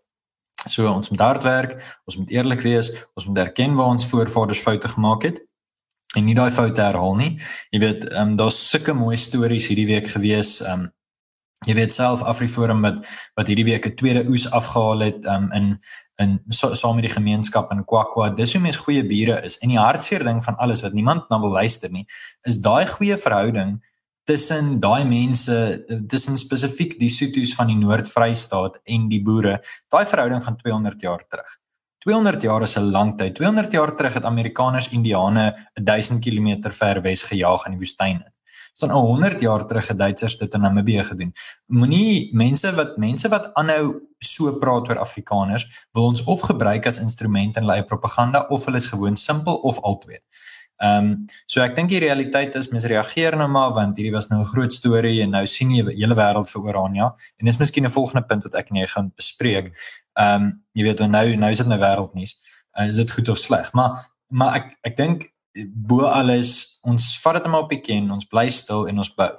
So 0.66 0.88
ons 0.90 1.12
moet 1.12 1.22
hard 1.22 1.46
werk, 1.46 1.76
ons 2.10 2.18
moet 2.18 2.32
eerlik 2.34 2.64
wees, 2.66 2.90
ons 3.14 3.28
moet 3.30 3.38
erken 3.46 3.78
waar 3.78 3.94
ons 3.94 4.08
voorvaders 4.10 4.60
foute 4.64 4.90
gemaak 4.96 5.28
het 5.28 5.38
en 6.18 6.26
nie 6.26 6.34
daai 6.34 6.50
foute 6.50 6.82
herhaal 6.82 7.14
nie. 7.14 7.36
Jy 7.70 7.84
weet, 7.84 8.08
ehm 8.10 8.32
um, 8.32 8.38
daar's 8.40 8.58
sulke 8.72 8.96
mooi 8.96 9.14
stories 9.16 9.70
hierdie 9.70 9.86
week 9.92 10.10
gewees. 10.10 10.58
Ehm 10.64 10.88
um, 10.88 10.88
jy 11.68 11.74
weet 11.76 11.92
self 11.92 12.22
Afriforum 12.24 12.80
wat 12.82 13.02
wat 13.36 13.46
hierdie 13.46 13.68
week 13.68 13.86
'n 13.86 13.94
tweede 13.94 14.26
oes 14.26 14.50
afgehaal 14.50 15.06
het 15.06 15.26
um, 15.28 15.50
in 15.52 15.76
in 16.20 16.38
saam 16.48 16.74
so, 16.74 16.92
met 16.94 17.06
die 17.06 17.12
gemeenskap 17.12 17.70
in 17.72 17.84
Kwakwa. 17.84 18.28
Dis 18.36 18.52
hoe 18.54 18.60
mens 18.62 18.76
goeie 18.76 19.02
bure 19.06 19.40
is. 19.46 19.56
En 19.64 19.72
die 19.72 19.78
hartseer 19.80 20.24
ding 20.26 20.42
van 20.44 20.58
alles 20.60 20.82
wat 20.84 20.92
niemand 20.96 21.30
na 21.30 21.40
wil 21.40 21.56
luister 21.56 21.90
nie, 21.92 22.04
is 22.48 22.60
daai 22.60 22.86
goeie 22.86 23.16
verhouding 23.16 23.78
tussen 24.28 24.76
daai 24.80 25.04
mense 25.08 25.56
tussen 26.08 26.36
spesifiek 26.38 26.98
die 27.00 27.10
Sotos 27.10 27.54
van 27.56 27.72
die 27.72 27.78
Noord-Vrystaat 27.80 28.78
en 28.84 29.08
die 29.10 29.22
boere. 29.26 29.58
Daai 29.90 30.04
verhouding 30.06 30.44
gaan 30.44 30.60
200 30.60 31.02
jaar 31.02 31.24
terug. 31.26 31.56
200 32.04 32.42
jaar 32.42 32.62
is 32.62 32.76
'n 32.76 32.90
lang 32.92 33.16
tyd. 33.18 33.34
200 33.34 33.72
jaar 33.72 33.96
terug 33.96 34.14
het 34.14 34.24
Amerikaners 34.24 34.88
Indiane 34.88 35.68
1000 35.74 36.20
km 36.24 36.70
ver 36.70 37.02
wes 37.02 37.22
gejaag 37.22 37.66
in 37.66 37.72
die 37.72 37.80
woestyn. 37.80 38.22
Staan 38.80 38.96
100 38.96 39.40
jaar 39.40 39.66
terug 39.66 39.88
het 39.88 39.98
Duitsers 39.98 40.38
dit 40.40 40.54
in 40.54 40.60
Namibië 40.60 41.02
gedoen. 41.04 41.32
Moenie 41.66 42.30
mense 42.32 42.70
wat 42.74 42.94
mense 42.96 43.28
wat 43.28 43.50
aanhou 43.60 43.90
so 44.24 44.52
praat 44.58 44.88
oor 44.88 45.00
Afrikaners 45.02 45.66
wil 45.92 46.06
ons 46.08 46.22
of 46.24 46.40
gebruik 46.48 46.86
as 46.88 46.98
instrument 47.02 47.58
in 47.60 47.66
hulle 47.68 47.84
propaganda 47.84 48.46
of 48.48 48.64
hulle 48.64 48.80
is 48.80 48.86
gewoon 48.88 49.16
simpel 49.20 49.58
of 49.68 49.82
albei. 49.84 50.22
Ehm 50.80 51.10
um, 51.10 51.10
so 51.44 51.60
ek 51.60 51.74
dink 51.76 51.92
die 51.92 52.00
realiteit 52.00 52.56
is 52.56 52.70
mens 52.72 52.86
reageer 52.88 53.36
nou 53.36 53.50
maar 53.52 53.74
want 53.76 54.00
hierdie 54.00 54.14
was 54.14 54.30
nou 54.30 54.38
'n 54.40 54.48
groot 54.48 54.72
storie 54.72 55.20
en 55.22 55.36
nou 55.36 55.44
sien 55.46 55.74
jy 55.76 55.82
die 55.84 55.98
hele 56.00 56.16
wêreld 56.16 56.48
vir 56.48 56.62
Orania 56.70 57.10
en 57.36 57.50
dis 57.50 57.58
miskien 57.60 57.84
'n 57.84 57.92
volgende 57.92 58.24
punt 58.26 58.48
wat 58.48 58.54
ek 58.54 58.70
en 58.70 58.80
jy 58.80 58.86
gaan 58.86 59.12
bespreek. 59.16 59.68
Ehm 60.16 60.42
um, 60.42 60.62
jy 60.72 60.88
weet 60.88 61.04
nou 61.08 61.36
nou 61.36 61.50
is 61.50 61.58
dit 61.58 61.68
nou 61.68 61.78
wêreldnuus. 61.78 62.32
Uh, 62.78 62.86
is 62.86 62.96
dit 62.96 63.10
goed 63.10 63.28
of 63.28 63.38
sleg? 63.38 63.72
Maar 63.72 64.08
maar 64.28 64.54
ek 64.54 64.72
ek 64.82 64.96
dink 64.96 65.29
bo 65.68 66.06
alles 66.06 66.80
ons 66.82 67.12
vat 67.22 67.38
dit 67.38 67.46
maar 67.50 67.66
op 67.66 67.72
die 67.72 67.80
ken, 67.80 68.10
ons 68.10 68.28
bly 68.30 68.48
stil 68.50 68.88
en 68.88 69.02
ons 69.02 69.14
bou. 69.14 69.30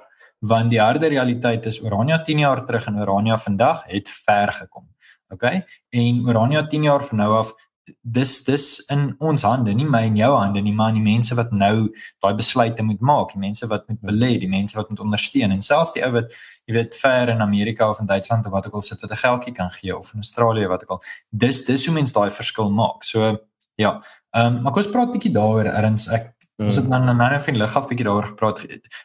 Want 0.42 0.70
die 0.70 0.80
harde 0.82 1.08
realiteit 1.08 1.66
is 1.66 1.80
Orania 1.82 2.18
10 2.22 2.38
jaar 2.38 2.64
terug 2.66 2.86
en 2.86 3.00
Orania 3.00 3.36
vandag 3.38 3.84
het 3.86 4.08
ver 4.08 4.52
gekom. 4.52 4.88
OK? 5.32 5.44
En 5.90 6.24
Orania 6.28 6.66
10 6.66 6.82
jaar 6.82 7.04
van 7.04 7.22
nou 7.22 7.36
af 7.36 7.52
dis 8.00 8.32
dis 8.46 8.64
in 8.94 9.08
ons 9.18 9.42
hande, 9.42 9.72
nie 9.74 9.86
my 9.88 10.04
en 10.06 10.16
jou 10.16 10.30
hande 10.36 10.62
nie, 10.62 10.74
maar 10.76 10.92
die 10.94 11.02
mense 11.02 11.34
wat 11.38 11.50
nou 11.54 11.88
daai 12.22 12.34
besluite 12.38 12.84
moet 12.86 13.00
maak, 13.02 13.32
die 13.34 13.42
mense 13.42 13.66
wat 13.70 13.88
moet 13.90 14.00
belê, 14.06 14.30
die 14.40 14.50
mense 14.50 14.76
wat 14.78 14.90
moet 14.92 15.02
ondersteun 15.02 15.54
en 15.54 15.64
selfs 15.64 15.94
die 15.96 16.04
ou 16.06 16.12
wat 16.14 16.36
jy 16.68 16.76
weet 16.76 16.98
ver 16.98 17.32
in 17.34 17.42
Amerika 17.42 17.88
of 17.90 18.00
in 18.00 18.10
Duitsland 18.10 18.46
of 18.46 18.54
wat 18.54 18.68
ook 18.68 18.78
al 18.78 18.86
sit 18.86 19.02
wat 19.02 19.10
'n 19.10 19.22
geldjie 19.24 19.54
kan 19.54 19.70
gee 19.70 19.96
of 19.96 20.12
in 20.14 20.22
Australië 20.22 20.66
wat 20.68 20.82
ook 20.82 20.90
al. 20.90 21.02
Dis 21.30 21.64
dis 21.64 21.86
hoe 21.86 21.94
mense 21.94 22.12
daai 22.12 22.30
verskil 22.30 22.70
maak. 22.70 23.04
So 23.04 23.38
ja. 23.74 24.00
Ehm 24.36 24.46
um, 24.46 24.62
maar 24.62 24.72
kom 24.72 24.82
ons 24.82 24.92
praat 24.92 25.12
bietjie 25.12 25.32
daaroor 25.32 25.66
erns 25.66 26.08
ek 26.08 26.32
hmm. 26.32 26.66
ons 26.66 26.76
het 26.76 26.88
nou 26.88 27.00
nou 27.04 27.14
nou 27.16 27.40
vir 27.46 27.54
lig 27.54 27.76
af 27.76 27.88
bietjie 27.88 28.06
daaroor 28.08 28.26
gepraat. 28.32 28.64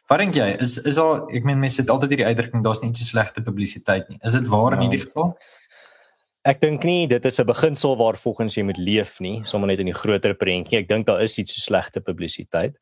Wat 0.10 0.20
dink 0.20 0.36
jy? 0.36 0.50
Is 0.60 0.78
is 0.84 0.96
daar 0.96 1.28
ek 1.30 1.44
meen 1.44 1.60
mense 1.60 1.82
het 1.82 1.90
altyd 1.90 2.16
hierdie 2.16 2.30
uitdrukking 2.32 2.64
daar's 2.64 2.82
nie 2.82 2.94
so 2.94 3.04
slegte 3.04 3.42
publisiteit 3.42 4.10
nie. 4.10 4.20
Is 4.24 4.34
dit 4.34 4.48
waar 4.48 4.74
in 4.74 4.86
hierdie 4.88 5.04
geval? 5.06 5.34
Ja. 5.36 5.54
Ek 6.48 6.62
dink 6.64 6.86
nie 6.88 7.08
dit 7.12 7.26
is 7.26 7.40
'n 7.40 7.46
beginsel 7.46 7.98
waar 7.98 8.16
volgens 8.16 8.56
jy 8.56 8.64
moet 8.64 8.78
leef 8.78 9.20
nie, 9.20 9.42
sommer 9.44 9.68
net 9.68 9.80
in 9.80 9.92
die 9.92 10.00
groter 10.02 10.34
prentjie. 10.34 10.80
Ek 10.80 10.88
dink 10.88 11.06
daar 11.06 11.22
is 11.22 11.38
iets 11.38 11.56
so 11.56 11.60
slegte 11.60 12.00
publisiteit. 12.02 12.78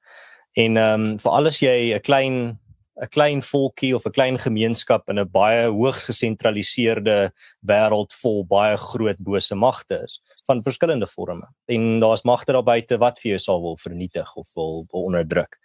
En 0.54 0.78
ehm 0.78 1.02
um, 1.02 1.18
vir 1.18 1.32
alles 1.32 1.60
jy 1.60 1.94
'n 1.96 2.02
klein 2.02 2.60
'n 2.96 3.10
klein 3.10 3.42
volkie 3.42 3.94
of 3.96 4.06
'n 4.06 4.12
klein 4.12 4.38
gemeenskap 4.40 5.10
in 5.10 5.20
'n 5.20 5.32
baie 5.32 5.68
hoogs 5.68 6.06
gesentraliseerde 6.06 7.32
wêreld 7.62 8.14
vol 8.22 8.46
baie 8.46 8.78
groot 8.78 9.20
bose 9.20 9.56
magte 9.56 10.02
is 10.04 10.22
van 10.46 10.64
verskillende 10.64 11.08
forme. 11.08 11.48
En 11.68 12.00
daar's 12.00 12.24
magte 12.24 12.52
daar 12.52 12.64
buite 12.64 12.98
wat 12.98 13.20
vir 13.20 13.30
jou 13.30 13.40
sal 13.40 13.62
wil 13.62 13.78
vernietig 13.78 14.36
of 14.36 14.54
wil, 14.54 14.86
wil 14.92 15.04
onderdruk. 15.04 15.58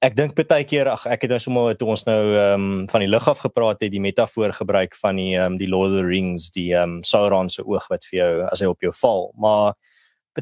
Ek 0.00 0.14
dink 0.14 0.34
baie 0.34 0.64
keer 0.64 0.88
ag 0.88 1.06
ek 1.06 1.22
het 1.22 1.30
nou 1.30 1.40
sommer 1.40 1.76
toe 1.76 1.88
ons 1.88 2.04
nou 2.06 2.22
ehm 2.36 2.54
um, 2.54 2.88
van 2.88 3.00
die 3.00 3.08
lug 3.10 3.28
af 3.28 3.38
gepraat 3.38 3.80
het 3.80 3.90
die 3.90 4.00
metafoor 4.00 4.52
gebruik 4.52 4.94
van 4.94 5.16
die 5.16 5.34
ehm 5.36 5.52
um, 5.52 5.56
die 5.58 5.68
Lord 5.68 5.90
of 5.90 5.96
the 5.98 6.06
Rings 6.06 6.50
die 6.50 6.72
ehm 6.72 6.98
um, 6.98 7.02
Sauron 7.02 7.48
se 7.48 7.64
oog 7.66 7.88
wat 7.88 8.04
vir 8.04 8.18
jou 8.18 8.48
as 8.48 8.60
hy 8.60 8.66
op 8.66 8.80
jou 8.80 8.92
val 8.92 9.32
maar 9.36 9.74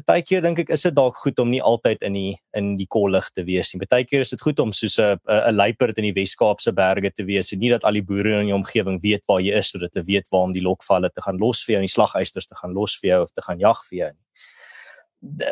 baie 0.05 0.21
keer 0.21 0.41
dink 0.41 0.59
ek 0.59 0.69
is 0.75 0.83
dit 0.85 0.95
dalk 0.95 1.15
goed 1.17 1.39
om 1.39 1.49
nie 1.49 1.61
altyd 1.63 2.03
in 2.05 2.13
die 2.13 2.33
in 2.57 2.75
die 2.77 2.87
kollig 2.89 3.29
te 3.33 3.45
wees 3.47 3.73
nie. 3.73 3.81
Baie 3.85 4.05
keer 4.05 4.25
is 4.25 4.33
dit 4.35 4.41
goed 4.41 4.59
om 4.59 4.71
soos 4.71 4.99
'n 4.99 5.17
'n 5.25 5.55
luiperd 5.55 5.97
in 5.97 6.09
die 6.09 6.13
Wes-Kaapse 6.13 6.73
berge 6.73 7.11
te 7.11 7.23
wees 7.23 7.53
en 7.53 7.59
nie 7.59 7.69
dat 7.69 7.83
al 7.83 7.93
die 7.93 8.05
boere 8.05 8.41
in 8.41 8.47
jou 8.47 8.57
omgewing 8.57 9.01
weet 9.01 9.23
waar 9.27 9.41
jy 9.41 9.57
is 9.57 9.71
sodat 9.71 9.93
hulle 9.93 10.05
weet 10.05 10.27
waar 10.29 10.43
om 10.43 10.53
die 10.53 10.61
lokvalle 10.61 11.09
te 11.09 11.21
gaan 11.21 11.37
los 11.37 11.63
vir 11.65 11.73
jou 11.73 11.79
en 11.81 11.87
die 11.87 11.95
slaghuisters 11.95 12.47
te 12.47 12.55
gaan 12.55 12.73
los 12.73 12.97
vir 13.01 13.09
jou 13.09 13.21
of 13.23 13.31
te 13.31 13.41
gaan 13.41 13.59
jag 13.59 13.83
vir 13.89 13.97
jou 13.97 14.11
nie. 14.13 14.25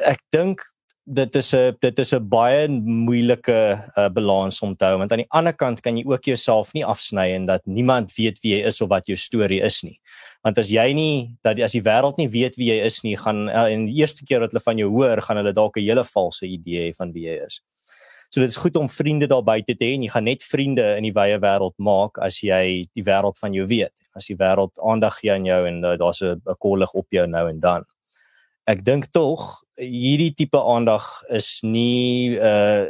Ek 0.05 0.21
dink 0.31 0.61
dit 1.05 1.35
is 1.35 1.53
'n 1.53 1.77
dit 1.81 1.99
is 1.99 2.13
'n 2.13 2.29
baie 2.29 2.67
moeilike 2.67 3.91
uh, 3.97 4.09
balans 4.09 4.61
om 4.61 4.75
te 4.75 4.85
hou 4.85 4.97
want 4.97 5.11
aan 5.11 5.21
die 5.21 5.29
ander 5.29 5.53
kant 5.53 5.81
kan 5.81 5.97
jy 5.97 6.03
ook 6.05 6.23
jouself 6.25 6.73
nie 6.73 6.85
afsny 6.85 7.33
en 7.35 7.45
dat 7.45 7.61
niemand 7.65 8.11
weet 8.17 8.41
wie 8.41 8.57
jy 8.57 8.65
is 8.65 8.81
of 8.81 8.89
wat 8.89 9.05
jou 9.05 9.17
storie 9.17 9.61
is 9.61 9.83
nie 9.83 9.99
want 10.45 10.59
as 10.61 10.69
jy 10.69 10.91
nie 10.93 11.13
dat 11.43 11.59
as 11.65 11.73
die 11.73 11.81
wêreld 11.81 12.19
nie 12.21 12.29
weet 12.29 12.59
wie 12.59 12.69
jy 12.69 12.81
is 12.85 12.99
nie 13.03 13.15
gaan 13.17 13.47
uh, 13.49 13.65
en 13.73 13.87
die 13.89 13.97
eerste 14.03 14.25
keer 14.29 14.43
wat 14.43 14.53
hulle 14.53 14.61
van 14.61 14.81
jou 14.81 14.91
hoor 14.93 15.21
gaan 15.25 15.41
hulle 15.41 15.55
dalk 15.57 15.79
'n 15.81 15.87
hele 15.87 16.03
valse 16.05 16.45
idee 16.45 16.85
hê 16.85 16.91
van 16.93 17.13
wie 17.15 17.25
jy 17.25 17.39
is. 17.45 17.61
So 18.29 18.41
dit 18.41 18.49
is 18.49 18.57
goed 18.61 18.75
om 18.77 18.89
vriende 18.89 19.27
daar 19.27 19.43
buite 19.43 19.73
te 19.73 19.85
hê 19.85 19.95
en 19.95 20.03
jy 20.05 20.11
gaan 20.13 20.25
net 20.29 20.43
vriende 20.43 20.85
in 20.97 21.03
die 21.07 21.15
wye 21.17 21.39
wêreld 21.41 21.75
maak 21.77 22.19
as 22.21 22.43
jy 22.43 22.85
die 22.93 23.05
wêreld 23.09 23.37
van 23.41 23.53
jou 23.53 23.65
weet. 23.65 23.93
As 24.13 24.27
die 24.27 24.37
wêreld 24.37 24.77
aandag 24.83 25.17
gee 25.19 25.31
aan 25.33 25.45
jou 25.45 25.61
en 25.67 25.83
uh, 25.83 25.97
daar's 25.97 26.21
'n 26.21 26.41
kollig 26.59 26.93
op 26.93 27.07
jou 27.09 27.27
nou 27.27 27.49
en 27.49 27.59
dan. 27.59 27.83
Ek 28.65 28.81
dink 28.81 29.12
tog 29.13 29.65
hierdie 29.77 30.31
tipe 30.34 30.57
aandag 30.57 31.03
is 31.36 31.60
nie 31.62 32.34
uh 32.39 32.88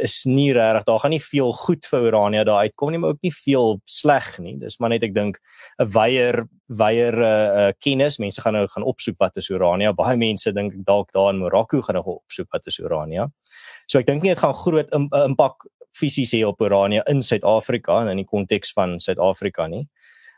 is 0.00 0.22
nie 0.24 0.52
regtig 0.54 0.86
daar 0.86 1.00
gaan 1.02 1.12
nie 1.12 1.20
veel 1.20 1.52
goed 1.52 1.88
vir 1.90 2.06
Urania 2.08 2.44
daar 2.46 2.62
uitkom 2.68 2.92
nie 2.94 3.00
maar 3.02 3.16
ook 3.16 3.26
nie 3.26 3.34
veel 3.34 3.80
sleg 3.84 4.38
nie. 4.38 4.54
Dis 4.60 4.78
maar 4.78 4.94
net 4.94 5.02
ek 5.02 5.14
dink 5.14 5.40
'n 5.78 5.90
weier 5.92 6.46
weier 6.68 7.18
uh, 7.18 7.66
uh 7.66 7.72
kennis. 7.80 8.18
Mense 8.18 8.40
gaan 8.40 8.54
nou 8.54 8.66
gaan 8.66 8.86
opsoek 8.86 9.18
wat 9.18 9.36
is 9.36 9.50
Urania. 9.50 9.92
Baie 9.92 10.16
mense 10.16 10.52
dink 10.52 10.74
dalk 10.86 11.12
daar 11.12 11.34
in 11.34 11.42
Morocco 11.42 11.82
gaan 11.82 12.00
nou 12.00 12.04
opsoek 12.22 12.48
wat 12.52 12.66
is 12.66 12.78
Urania. 12.78 13.28
So 13.86 13.98
ek 13.98 14.06
dink 14.06 14.22
nie 14.22 14.32
dit 14.32 14.38
gaan 14.38 14.54
groot 14.54 14.88
impak 14.94 15.66
fisies 15.92 16.32
hê 16.32 16.44
op 16.46 16.60
Urania 16.60 17.02
in 17.06 17.20
Suid-Afrika 17.20 18.00
en 18.00 18.08
in 18.08 18.16
die 18.16 18.30
konteks 18.30 18.72
van 18.72 19.00
Suid-Afrika 19.00 19.66
nie. 19.66 19.88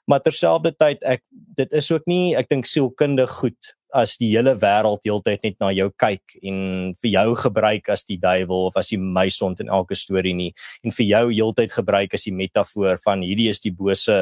Maar 0.06 0.20
terselfdertyd 0.20 1.02
ek 1.02 1.22
dit 1.30 1.72
is 1.72 1.92
ook 1.92 2.06
nie 2.06 2.34
ek 2.36 2.48
dink 2.48 2.66
sielkundig 2.66 3.30
goed 3.30 3.74
as 3.94 4.16
die 4.18 4.32
hele 4.32 4.56
wêreld 4.58 5.04
heeltyd 5.06 5.44
net 5.46 5.56
na 5.62 5.70
jou 5.74 5.86
kyk 6.02 6.36
en 6.42 6.58
vir 7.02 7.10
jou 7.12 7.28
gebruik 7.44 7.88
as 7.94 8.04
die 8.08 8.18
duiwel 8.18 8.68
of 8.68 8.76
as 8.80 8.90
die 8.90 8.98
meisond 8.98 9.62
in 9.62 9.70
elke 9.70 9.94
storie 9.98 10.34
nie 10.34 10.50
en 10.82 10.94
vir 10.96 11.06
jou 11.06 11.24
heeltyd 11.30 11.72
gebruik 11.76 12.16
as 12.16 12.26
die 12.26 12.34
metafoor 12.34 12.98
van 13.04 13.22
hierdie 13.22 13.50
is 13.52 13.62
die 13.62 13.74
bose 13.74 14.18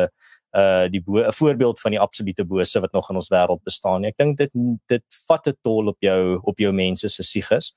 uh 0.52 0.88
die 0.92 1.00
'n 1.00 1.32
voorbeeld 1.32 1.80
van 1.80 1.92
die 1.92 2.00
absolute 2.00 2.44
bose 2.44 2.80
wat 2.80 2.92
nog 2.92 3.08
in 3.10 3.16
ons 3.16 3.30
wêreld 3.32 3.64
bestaan. 3.64 4.04
Ek 4.04 4.16
dink 4.18 4.36
dit 4.38 4.50
dit 4.88 5.04
vat 5.28 5.48
'n 5.48 5.56
tol 5.62 5.88
op 5.88 5.96
jou 6.00 6.40
op 6.42 6.58
jou 6.58 6.72
mense 6.72 7.08
se 7.08 7.22
siges. 7.22 7.72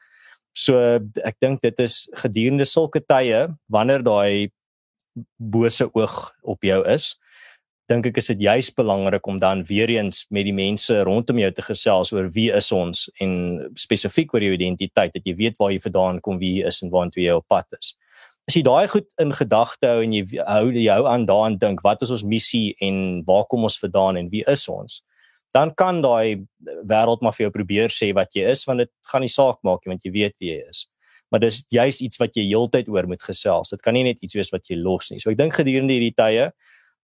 So 0.54 1.00
ek 1.24 1.40
dink 1.40 1.62
dit 1.62 1.80
is 1.80 2.10
gedurende 2.14 2.66
sulke 2.66 3.00
tye 3.00 3.48
wanneer 3.70 4.04
daai 4.04 4.52
bose 5.40 5.90
oog 5.94 6.32
op 6.44 6.64
jou 6.64 6.84
is, 6.88 7.16
dink 7.90 8.08
ek 8.10 8.18
is 8.18 8.32
dit 8.32 8.46
juis 8.48 8.72
belangrik 8.74 9.28
om 9.30 9.38
dan 9.42 9.62
weer 9.70 9.92
eens 9.94 10.24
met 10.34 10.48
die 10.48 10.56
mense 10.56 10.96
rondom 11.06 11.38
jou 11.38 11.52
te 11.54 11.66
gesels 11.66 12.12
oor 12.16 12.32
wie 12.34 12.48
is 12.54 12.72
ons 12.74 13.06
en 13.22 13.36
spesifiek 13.78 14.34
oor 14.34 14.42
jou 14.42 14.56
identiteit 14.56 15.14
dat 15.14 15.28
jy 15.28 15.36
weet 15.38 15.60
waar 15.62 15.74
jy 15.74 15.84
vandaan 15.84 16.22
kom 16.26 16.40
wie 16.42 16.56
jy 16.60 16.72
is 16.72 16.82
en 16.82 16.94
waartoe 16.94 17.22
jy 17.22 17.36
op 17.38 17.46
pad 17.52 17.70
is. 17.78 17.94
As 18.50 18.58
jy 18.58 18.64
daai 18.66 18.88
goed 18.90 19.06
in 19.22 19.34
gedagte 19.34 19.90
hou 19.90 20.02
en 20.06 20.16
jy 20.18 20.24
hou 20.48 20.72
jou 20.74 20.98
aan 21.10 21.28
daaraan 21.30 21.60
dink 21.62 21.86
wat 21.86 22.02
is 22.06 22.14
ons 22.14 22.26
missie 22.26 22.74
en 22.82 23.22
waar 23.26 23.46
kom 23.50 23.66
ons 23.70 23.78
vandaan 23.82 24.18
en 24.22 24.34
wie 24.34 24.44
is 24.50 24.66
ons? 24.70 25.04
Dan 25.54 25.72
kan 25.78 26.02
daai 26.02 26.46
wêreld 26.90 27.22
maar 27.22 27.38
vir 27.38 27.48
jou 27.48 27.54
probeer 27.54 27.94
sê 27.94 28.12
wat 28.18 28.34
jy 28.38 28.50
is 28.50 28.66
want 28.66 28.82
dit 28.82 28.92
gaan 29.12 29.26
nie 29.26 29.34
saak 29.34 29.62
maak 29.62 29.86
nie 29.86 29.94
want 29.94 30.06
jy 30.06 30.14
weet 30.14 30.38
wie 30.42 30.56
jy 30.56 30.62
is. 30.74 30.88
Maar 31.30 31.42
dis 31.46 31.62
juist 31.74 32.02
iets 32.06 32.22
wat 32.22 32.38
jy 32.38 32.48
heeltyd 32.50 32.90
oor 32.90 33.06
moet 33.10 33.22
gesels. 33.22 33.74
Dit 33.74 33.82
kan 33.86 33.94
nie 33.94 34.06
net 34.06 34.22
iets 34.26 34.38
wees 34.38 34.52
wat 34.54 34.70
jy 34.70 34.78
los 34.78 35.10
nie. 35.12 35.22
So 35.22 35.34
ek 35.34 35.38
dink 35.38 35.58
gedurende 35.58 35.98
hierdie 35.98 36.14
tye 36.18 36.50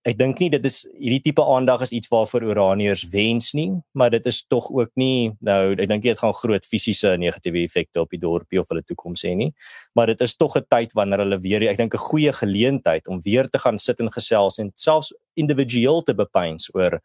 ek 0.07 0.15
dink 0.19 0.39
nie 0.39 0.49
dit 0.53 0.67
is 0.69 0.85
hierdie 0.95 1.23
tipe 1.25 1.43
aandag 1.43 1.83
is 1.87 1.93
iets 1.97 2.11
waarvoor 2.13 2.45
Oraniërs 2.53 3.07
wens 3.11 3.51
nie, 3.59 3.71
maar 3.99 4.13
dit 4.15 4.27
is 4.31 4.45
tog 4.47 4.69
ook 4.71 4.93
nie 5.01 5.33
nou 5.45 5.75
ek 5.75 5.89
dink 5.91 6.05
dit 6.05 6.21
gaan 6.21 6.35
groot 6.37 6.67
fisiese 6.67 7.17
negatiewe 7.19 7.65
effekte 7.65 8.05
op 8.05 8.15
die 8.15 8.21
dorpie 8.23 8.61
of 8.63 8.71
hulle 8.71 8.85
toekoms 8.87 9.25
hê 9.27 9.35
nie. 9.35 9.51
Maar 9.99 10.15
dit 10.15 10.23
is 10.23 10.37
tog 10.37 10.57
'n 10.57 10.67
tyd 10.71 10.95
wanneer 10.95 11.25
hulle 11.25 11.41
weer 11.43 11.63
ek 11.71 11.79
dink 11.79 11.95
'n 11.95 12.07
goeie 12.11 12.33
geleentheid 12.33 13.09
om 13.09 13.21
weer 13.21 13.49
te 13.49 13.59
gaan 13.59 13.79
sit 13.79 14.01
en 14.01 14.13
gesels 14.13 14.59
en 14.59 14.71
selfs 14.77 15.13
individueel 15.35 16.03
te 16.03 16.15
bepeins 16.15 16.71
oor 16.75 17.01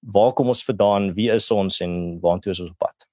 waar 0.00 0.32
kom 0.32 0.48
ons 0.48 0.64
vandaan, 0.64 1.14
wie 1.14 1.30
is 1.30 1.50
ons 1.50 1.80
en 1.80 2.18
waartoe 2.20 2.52
is 2.52 2.60
ons 2.60 2.70
op 2.70 2.78
pad. 2.78 3.06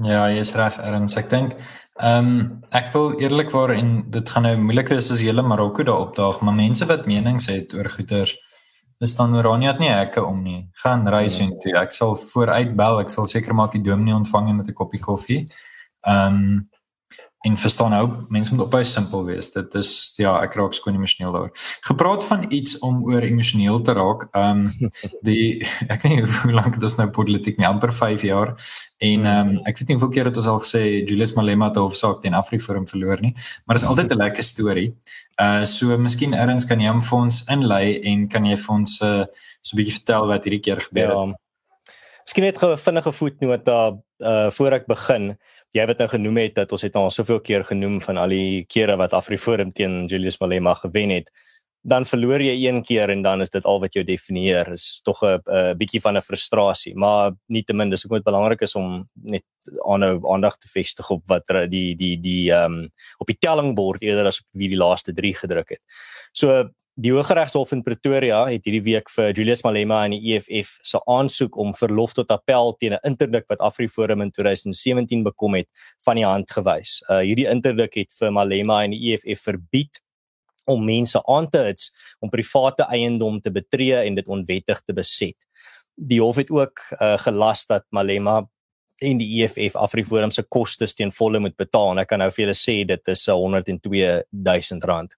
Ja, 0.00 0.30
jy's 0.30 0.54
reg, 0.54 0.78
Erns. 0.78 1.16
Ek 1.16 1.28
dink 1.28 1.52
ehm 2.00 2.28
um, 2.28 2.62
ek 2.72 2.92
wil 2.92 3.20
eerlikwaar 3.20 3.74
en 3.74 4.10
dit 4.10 4.28
gaan 4.28 4.42
nou 4.42 4.56
moeilik 4.56 4.88
wees 4.88 5.10
as 5.12 5.20
jy 5.20 5.28
hele 5.28 5.42
Marokko 5.42 5.82
daar 5.82 6.06
opdaag, 6.06 6.40
maar 6.40 6.54
mense 6.54 6.86
wat 6.86 7.06
menings 7.06 7.46
het 7.46 7.74
oor 7.74 7.88
goeters 7.88 8.36
Dan 9.10 9.34
Oranje 9.34 9.66
het 9.66 9.78
nie 9.82 9.90
hekke 9.90 10.22
om 10.24 10.42
nie. 10.42 10.68
Gaan 10.82 11.08
reis 11.08 11.38
nee. 11.38 11.56
toe. 11.58 11.74
Ek 11.80 11.90
sal 11.92 12.14
vooruit 12.14 12.76
bel. 12.78 13.00
Ek 13.02 13.10
sal 13.10 13.26
seker 13.26 13.54
maak 13.54 13.74
die 13.74 13.82
dominee 13.82 14.14
ontvang 14.14 14.52
met 14.56 14.68
'n 14.68 14.78
koppie 14.78 15.00
koffie. 15.00 15.48
Ehm 16.06 16.36
um, 16.36 16.68
en 17.42 17.56
verstaan 17.58 17.90
nou, 17.90 18.04
mense 18.30 18.54
moet 18.54 18.64
ophou 18.64 18.80
simpel 18.86 19.24
wees. 19.26 19.50
Dit 19.50 19.74
is 19.74 19.90
ja, 20.20 20.36
ek 20.44 20.54
raak 20.58 20.76
skoon 20.76 20.94
emosioneel 20.94 21.32
daaroor. 21.34 21.64
Gepraat 21.88 22.24
van 22.28 22.44
iets 22.54 22.76
om 22.86 23.00
oor 23.08 23.26
emosioneel 23.26 23.80
te 23.82 23.96
raak. 23.98 24.28
Ehm 24.30 24.68
um, 24.70 24.90
die 25.26 25.64
ek 25.90 26.04
weet 26.04 26.12
nie 26.12 26.22
hoe 26.22 26.54
lank 26.54 26.78
dit 26.78 26.86
is 26.86 26.96
nou 27.00 27.08
politiek 27.10 27.58
nie, 27.58 27.66
amper 27.66 27.90
5 27.94 28.22
jaar. 28.28 28.54
En 29.02 29.26
ehm 29.26 29.52
um, 29.56 29.60
ek 29.66 29.82
weet 29.82 29.90
nie 29.90 29.98
hoeveel 29.98 30.14
keer 30.14 30.30
het 30.30 30.38
ons 30.38 30.50
al 30.54 30.62
gesê 30.62 30.84
Julius 31.02 31.34
Malema 31.38 31.72
het 31.72 31.82
hofsaak 31.82 32.22
teen 32.22 32.38
Afriforum 32.38 32.86
verloor 32.86 33.20
nie, 33.24 33.34
maar 33.66 33.78
dit 33.78 33.84
is 33.84 33.90
altyd 33.90 34.12
'n 34.14 34.22
lekker 34.22 34.46
storie. 34.46 34.88
Uh 35.42 35.64
so 35.66 35.98
miskien 35.98 36.38
erns 36.38 36.66
kan 36.68 36.80
jy 36.80 36.90
hom 36.92 37.02
vir 37.02 37.18
ons 37.18 37.44
inlei 37.50 37.86
en 38.06 38.28
kan 38.28 38.46
jy 38.46 38.56
vir 38.56 38.74
ons 38.74 39.00
uh, 39.02 39.24
so 39.62 39.74
'n 39.74 39.82
bietjie 39.82 39.98
vertel 39.98 40.30
wat 40.30 40.44
hierdie 40.46 40.62
keer 40.62 40.80
gebeur 40.80 41.08
het. 41.08 41.18
Ja. 41.18 41.41
Miskien 42.32 42.48
net 42.48 42.62
'n 42.64 42.78
vinnige 42.78 43.12
voetnoot 43.12 43.64
daar 43.64 43.92
uh 44.18 44.50
voor 44.50 44.72
ek 44.72 44.86
begin. 44.86 45.36
Jy 45.70 45.86
wat 45.86 45.98
nou 45.98 46.08
genoem 46.08 46.36
het 46.36 46.54
dat 46.54 46.72
ons 46.72 46.82
het 46.82 46.96
al 46.96 47.10
soveel 47.10 47.40
keer 47.40 47.64
genoem 47.64 48.00
van 48.00 48.16
al 48.16 48.28
die 48.28 48.64
kere 48.64 48.96
wat 48.96 49.12
Afriforum 49.12 49.72
teen 49.72 50.06
Julius 50.06 50.38
Malema 50.40 50.74
gewen 50.74 51.10
het 51.10 51.28
dan 51.82 52.06
verloor 52.06 52.40
jy 52.40 52.54
een 52.68 52.82
keer 52.82 53.10
en 53.10 53.22
dan 53.22 53.42
is 53.42 53.50
dit 53.50 53.64
al 53.64 53.80
wat 53.80 53.94
jou 53.94 54.04
definieer. 54.04 54.72
Is 54.72 55.00
tog 55.02 55.22
'n 55.22 55.76
bietjie 55.76 56.00
van 56.00 56.16
'n 56.16 56.22
frustrasie 56.22 56.94
maar 56.94 57.32
nietemin 57.48 57.90
dis 57.90 58.04
ook 58.04 58.12
net 58.12 58.24
belangrik 58.24 58.60
is 58.60 58.74
om 58.74 59.08
net 59.22 59.44
aanhou 59.84 60.32
aandag 60.32 60.56
te 60.56 60.68
vestig 60.68 61.10
op 61.10 61.22
wat 61.26 61.46
die 61.46 61.94
die 61.96 62.20
die 62.20 62.52
ehm 62.52 62.72
um, 62.72 62.90
op 63.18 63.26
die 63.26 63.36
tellingbord 63.38 64.02
eerder 64.02 64.26
as 64.26 64.40
op 64.40 64.46
wie 64.52 64.68
die 64.68 64.78
laaste 64.78 65.12
3 65.12 65.34
gedruk 65.34 65.68
het. 65.68 65.80
So 66.32 66.70
Die 67.00 67.08
Hooggeregshof 67.08 67.70
in 67.72 67.80
Pretoria 67.80 68.42
het 68.50 68.66
hierdie 68.68 68.82
week 68.84 69.08
vir 69.08 69.30
Julius 69.32 69.62
Malema 69.64 70.02
en 70.04 70.12
die 70.12 70.34
EFF 70.34 70.74
se 70.84 70.98
aansoek 71.08 71.54
om 71.56 71.70
verlof 71.72 72.12
tot 72.12 72.28
appel 72.34 72.74
teen 72.76 72.92
'n 72.92 73.00
interdik 73.08 73.46
wat 73.48 73.62
AfriForum 73.64 74.20
in 74.20 74.30
2017 74.30 75.22
bekom 75.24 75.54
het 75.54 75.68
van 76.04 76.16
die 76.16 76.26
hand 76.26 76.50
gewys. 76.50 77.00
Uh 77.08 77.24
hierdie 77.24 77.48
interdik 77.48 77.94
het 77.94 78.12
vir 78.12 78.30
Malema 78.30 78.84
en 78.84 78.90
die 78.90 79.14
EFF 79.14 79.40
verbied 79.40 80.02
om 80.66 80.84
mense 80.84 81.22
aan 81.26 81.48
te 81.48 81.64
hits 81.64 81.94
om 82.20 82.28
private 82.28 82.84
eiendom 82.84 83.40
te 83.40 83.50
betree 83.50 84.04
en 84.04 84.14
dit 84.14 84.28
onwettig 84.28 84.82
te 84.84 84.92
beset. 84.92 85.38
Die 85.96 86.20
hof 86.20 86.36
het 86.36 86.50
ook 86.50 86.78
uh, 87.00 87.16
gelas 87.16 87.66
dat 87.66 87.86
Malema 87.90 88.46
en 89.00 89.16
die 89.16 89.42
EFF 89.42 89.76
AfriForum 89.76 90.30
se 90.30 90.42
kostes 90.42 90.94
teen 90.94 91.10
volle 91.10 91.38
moet 91.38 91.56
betaal. 91.56 91.98
Ek 91.98 92.08
kan 92.08 92.18
nou 92.18 92.30
vir 92.30 92.44
julle 92.44 92.54
sê 92.54 92.84
dit 92.84 93.08
is 93.08 93.26
102 93.26 94.24
000 94.28 94.80
rand 94.84 95.16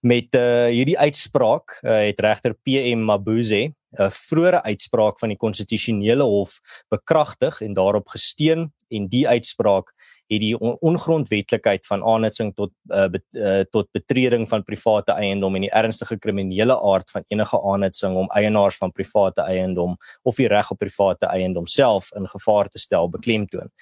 met 0.00 0.34
uh, 0.34 0.66
hierdie 0.66 0.98
uitspraak 0.98 1.78
uh, 1.82 1.98
het 2.06 2.20
regter 2.20 2.54
PM 2.62 3.04
Mabuze 3.08 3.72
'n 3.96 4.10
vroeëre 4.12 4.62
uitspraak 4.62 5.18
van 5.18 5.32
die 5.32 5.38
konstitusionele 5.40 6.22
hof 6.22 6.58
bekragtig 6.92 7.60
en 7.60 7.72
daarop 7.74 8.08
gesteun 8.08 8.72
en 8.88 9.08
die 9.08 9.28
uitspraak 9.28 9.94
het 10.28 10.40
die 10.40 10.58
on 10.58 10.76
ongrondwetlikheid 10.80 11.86
van 11.86 12.04
aanhitsing 12.04 12.52
tot 12.54 12.70
uh, 12.92 13.06
bet, 13.08 13.24
uh, 13.32 13.60
tot 13.70 13.88
betreding 13.96 14.48
van 14.48 14.64
private 14.64 15.12
eiendom 15.12 15.54
en 15.54 15.64
die 15.64 15.72
ernstige 15.72 16.18
kriminele 16.18 16.76
aard 16.76 17.10
van 17.10 17.24
enige 17.32 17.62
aanhitsing 17.62 18.16
om 18.16 18.28
eienaars 18.28 18.76
van 18.76 18.92
private 18.92 19.42
eiendom 19.42 19.96
of 20.22 20.36
die 20.36 20.48
reg 20.48 20.70
op 20.70 20.78
private 20.78 21.26
eiendom 21.26 21.66
self 21.66 22.12
in 22.14 22.28
gevaar 22.28 22.68
te 22.68 22.78
stel 22.78 23.08
beklemtoon. 23.08 23.72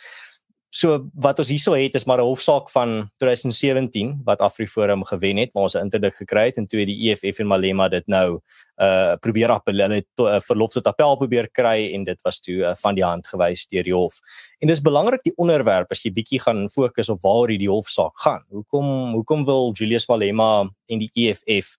So 0.77 1.07
wat 1.15 1.39
ons 1.41 1.49
hierso 1.49 1.73
het 1.79 1.95
is 1.97 2.05
maar 2.05 2.21
'n 2.21 2.29
hofsaak 2.29 2.69
van 2.71 3.09
2017 3.17 4.21
wat 4.25 4.41
AfriForum 4.41 5.05
gewen 5.05 5.37
het 5.37 5.51
waar 5.53 5.63
ons 5.63 5.75
'n 5.75 5.87
interdik 5.89 6.15
gekry 6.15 6.45
het 6.47 6.57
en 6.59 6.67
toe 6.67 6.85
die 6.85 7.09
EFF 7.09 7.39
en 7.39 7.47
Malema 7.47 7.89
dit 7.89 8.07
nou 8.07 8.41
uh 8.77 9.17
probeer 9.17 9.51
appel 9.51 9.81
hulle 9.81 10.05
to, 10.15 10.27
uh, 10.27 10.41
verlof 10.41 10.73
tot 10.73 10.87
appel 10.87 11.17
probeer 11.17 11.49
kry 11.49 11.95
en 11.95 12.05
dit 12.05 12.21
was 12.23 12.41
toe 12.41 12.55
uh, 12.55 12.75
van 12.75 12.95
die 12.95 13.05
hand 13.05 13.27
gewys 13.27 13.67
deur 13.67 13.85
die 13.85 13.95
hof. 13.95 14.21
En 14.61 14.69
dis 14.69 14.81
belangrik 14.81 15.23
die 15.23 15.37
onderwerp 15.37 15.91
as 15.91 16.03
jy 16.03 16.13
bietjie 16.13 16.41
gaan 16.41 16.69
fokus 16.69 17.09
op 17.09 17.23
waar 17.23 17.49
hierdie 17.49 17.71
hofsaak 17.71 18.19
gaan. 18.19 18.45
Hoekom 18.51 19.15
hoekom 19.15 19.45
wil 19.45 19.73
Julius 19.73 20.09
Malema 20.09 20.69
en 20.89 20.99
die 20.99 21.11
EFF 21.15 21.77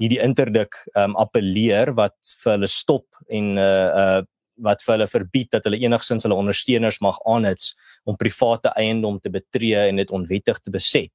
hierdie 0.00 0.20
interdik 0.20 0.74
um 0.96 1.16
appeleer 1.16 1.94
wat 1.94 2.16
vir 2.42 2.52
hulle 2.52 2.68
stop 2.68 3.06
en 3.28 3.58
uh 3.58 3.90
uh 3.94 4.22
wat 4.62 4.82
vir 4.84 4.94
hulle 4.96 5.08
verbied 5.08 5.50
dat 5.50 5.64
hulle 5.64 5.80
enigsins 5.80 6.26
hulle 6.26 6.38
ondersteuners 6.38 7.00
mag 7.00 7.18
aanhits 7.26 7.74
om 8.04 8.16
private 8.16 8.72
eiendom 8.76 9.18
te 9.20 9.32
betree 9.32 9.88
en 9.88 9.96
dit 9.96 10.10
onwettig 10.10 10.60
te 10.60 10.70
beset. 10.70 11.12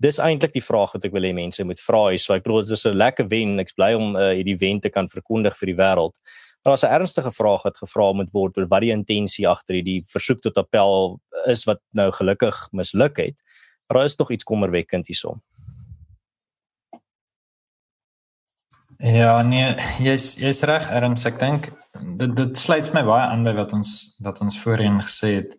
Dis 0.00 0.18
eintlik 0.18 0.54
die 0.56 0.64
vraag 0.64 0.94
wat 0.96 1.04
ek 1.04 1.12
wil 1.12 1.26
hê 1.28 1.32
mense 1.36 1.64
moet 1.64 1.80
vra 1.80 2.06
hier. 2.08 2.20
So 2.22 2.32
ek 2.34 2.44
bedoel 2.46 2.62
dit 2.64 2.72
is 2.72 2.86
'n 2.86 2.96
lekker 2.96 3.28
wen. 3.28 3.58
Ek's 3.60 3.76
bly 3.76 3.92
om 3.94 4.16
uh, 4.16 4.32
hierdie 4.32 4.56
wen 4.56 4.80
te 4.80 4.88
kan 4.88 5.08
verkondig 5.08 5.56
vir 5.58 5.66
die 5.66 5.76
wêreld. 5.76 6.14
Maar 6.64 6.72
daar's 6.72 6.84
'n 6.84 6.94
ernstige 6.94 7.30
vraag 7.30 7.62
wat 7.62 7.76
gevra 7.76 8.12
moet 8.12 8.32
word 8.32 8.58
oor 8.58 8.66
wat 8.66 8.80
die 8.80 8.92
intensie 8.92 9.48
agter 9.48 9.74
hierdie 9.74 10.04
versoek 10.06 10.40
tot 10.40 10.56
appel 10.56 11.20
is 11.46 11.64
wat 11.64 11.80
nou 11.92 12.10
gelukkig 12.10 12.68
misluk 12.72 13.16
het. 13.16 13.36
Maar 13.88 13.98
daar 13.98 14.04
is 14.04 14.16
tog 14.16 14.30
iets 14.30 14.44
kommerwekkend 14.44 15.06
hierso. 15.06 15.40
Ja, 19.00 19.40
nee, 19.42 19.74
jy's 20.04 20.34
jy's 20.36 20.60
reg, 20.68 20.90
Erns. 20.92 21.24
Ek 21.24 21.38
dink 21.40 21.70
dit 22.20 22.32
dit 22.36 22.58
sluit 22.58 22.90
my 22.92 23.00
baie 23.08 23.28
aan 23.32 23.46
by 23.46 23.54
wat 23.56 23.72
ons 23.72 23.92
wat 24.24 24.42
ons 24.44 24.58
voorheen 24.60 25.00
gesê 25.00 25.38
het. 25.40 25.56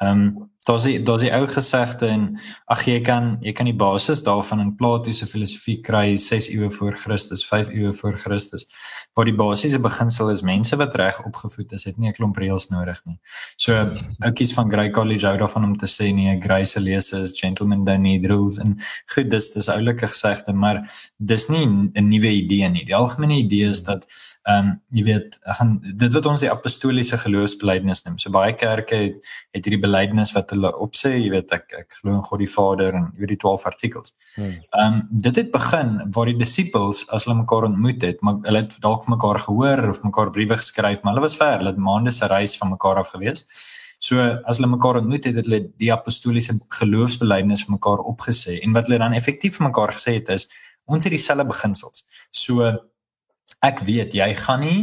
Ehm 0.00 0.24
um, 0.24 0.48
daar's 0.70 0.86
die 0.86 0.98
daar's 1.02 1.24
die 1.24 1.32
ou 1.34 1.46
gesegde 1.50 2.06
en 2.06 2.26
ag 2.70 2.84
jy 2.86 3.00
kan 3.04 3.32
jy 3.42 3.52
kan 3.56 3.66
die 3.68 3.76
basis 3.76 4.22
daarvan 4.26 4.62
in 4.62 4.72
Platoniese 4.78 5.26
filosofie 5.26 5.78
kry 5.84 6.16
6 6.20 6.50
eeue 6.54 6.70
voor 6.76 6.96
Christus, 6.98 7.42
5 7.46 7.72
eeue 7.74 7.92
voor 7.96 8.18
Christus. 8.18 8.68
Waar 9.18 9.26
die 9.26 9.34
basiese 9.34 9.80
beginsel 9.82 10.30
is 10.30 10.44
mense 10.46 10.76
wat 10.78 10.94
reg 11.00 11.18
opgevoed 11.26 11.72
is, 11.76 11.84
het 11.88 11.98
nie 11.98 12.08
'n 12.08 12.14
klomp 12.14 12.38
reëls 12.38 12.68
nodig 12.70 13.00
nie. 13.04 13.18
So 13.56 13.74
ouetjies 14.20 14.52
van 14.54 14.70
Grey 14.70 14.90
College 14.90 15.26
hou 15.26 15.36
daarvan 15.38 15.64
om 15.64 15.76
te 15.76 15.86
sê 15.86 16.12
nee, 16.14 16.38
Grace 16.40 16.80
lees 16.80 17.12
is 17.12 17.38
gentlemen 17.38 17.84
don't 17.84 18.02
need 18.02 18.26
rules 18.26 18.58
en 18.58 18.76
goed 19.14 19.30
dis 19.30 19.50
dis 19.50 19.68
oulike 19.68 20.06
gesegde, 20.06 20.52
maar 20.52 20.82
dis 21.18 21.48
nie 21.48 21.66
'n 21.66 22.08
nuwe 22.08 22.30
idee 22.30 22.68
nie. 22.68 22.84
Die 22.84 22.96
algemene 22.96 23.34
idee 23.34 23.68
is 23.70 23.82
dat 23.82 24.06
ehm 24.44 24.58
um, 24.58 24.80
jy 24.90 25.04
weet 25.04 25.38
gaan 25.42 25.80
dit 25.96 26.14
wat 26.14 26.26
ons 26.26 26.40
die 26.40 26.50
apostoliese 26.50 27.16
geloofsbelijdenis 27.16 28.04
noem. 28.04 28.18
So 28.18 28.30
baie 28.30 28.54
kerke 28.54 28.94
het 28.94 29.16
het 29.52 29.64
hierdie 29.64 29.82
belijdenis 29.82 30.32
wat 30.32 30.52
hulle 30.60 30.70
opsê, 30.84 31.16
jy 31.16 31.32
weet 31.32 31.52
ek 31.56 31.74
ek 31.80 31.98
glo 31.98 32.14
in 32.14 32.22
God 32.28 32.42
die 32.42 32.50
Vader 32.52 32.96
en 32.98 33.08
jy 33.14 33.24
weet 33.24 33.34
die 33.34 33.40
12 33.42 33.66
artikels. 33.72 34.14
Ehm 34.38 34.86
um, 34.86 35.02
dit 35.26 35.40
het 35.40 35.50
begin 35.54 35.96
waar 36.14 36.30
die 36.30 36.38
disippels 36.38 37.02
as 37.10 37.26
hulle 37.26 37.40
mekaar 37.40 37.66
ontmoet 37.70 38.06
het, 38.06 38.22
maar 38.22 38.40
hulle 38.46 38.64
het 38.64 38.76
dalk 38.84 39.04
van 39.06 39.16
mekaar 39.16 39.40
gehoor 39.46 39.84
of 39.90 40.02
mekaar 40.06 40.32
briewe 40.36 40.60
geskryf, 40.60 41.02
maar 41.02 41.16
hulle 41.16 41.26
was 41.26 41.38
ver, 41.40 41.58
hulle 41.58 41.74
het 41.74 41.84
maande 41.90 42.14
se 42.14 42.28
reis 42.30 42.56
van 42.60 42.74
mekaar 42.76 43.02
af 43.02 43.14
gewees. 43.16 43.46
So 44.00 44.22
as 44.48 44.56
hulle 44.56 44.70
mekaar 44.72 45.00
ontmoet 45.02 45.26
het, 45.28 45.36
het 45.36 45.48
hulle 45.48 45.66
die 45.80 45.92
apostoliese 45.92 46.56
geloofsbelijdenis 46.78 47.66
vir 47.66 47.76
mekaar 47.76 48.00
opgesê 48.08 48.56
en 48.64 48.76
wat 48.76 48.88
hulle 48.88 49.02
dan 49.02 49.16
effektief 49.16 49.58
vir 49.58 49.68
mekaar 49.68 49.92
gesê 49.96 50.16
het 50.16 50.30
is 50.32 50.48
ons 50.90 51.04
het 51.04 51.12
dieselfde 51.12 51.44
beginsels. 51.50 52.06
So 52.32 52.70
ek 53.60 53.84
weet 53.84 54.16
jy 54.16 54.30
gaan 54.40 54.64
nie 54.64 54.80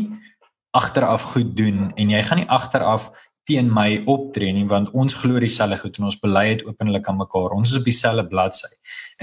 agteraf 0.77 1.31
goed 1.33 1.55
doen 1.57 1.89
en 1.97 2.13
jy 2.13 2.21
gaan 2.27 2.43
nie 2.43 2.49
agteraf 2.59 3.09
teen 3.47 3.69
my 3.71 4.01
optree 4.11 4.51
nie 4.51 4.65
want 4.67 4.91
ons 4.91 5.15
glo 5.21 5.39
dieselfde 5.39 5.77
goed 5.81 5.99
en 5.99 6.07
ons 6.09 6.19
bely 6.19 6.43
dit 6.49 6.65
openlik 6.67 7.07
aan 7.07 7.19
mekaar. 7.21 7.55
Ons 7.55 7.71
is 7.71 7.79
op 7.79 7.87
dieselfde 7.87 8.25
bladsy. 8.27 8.69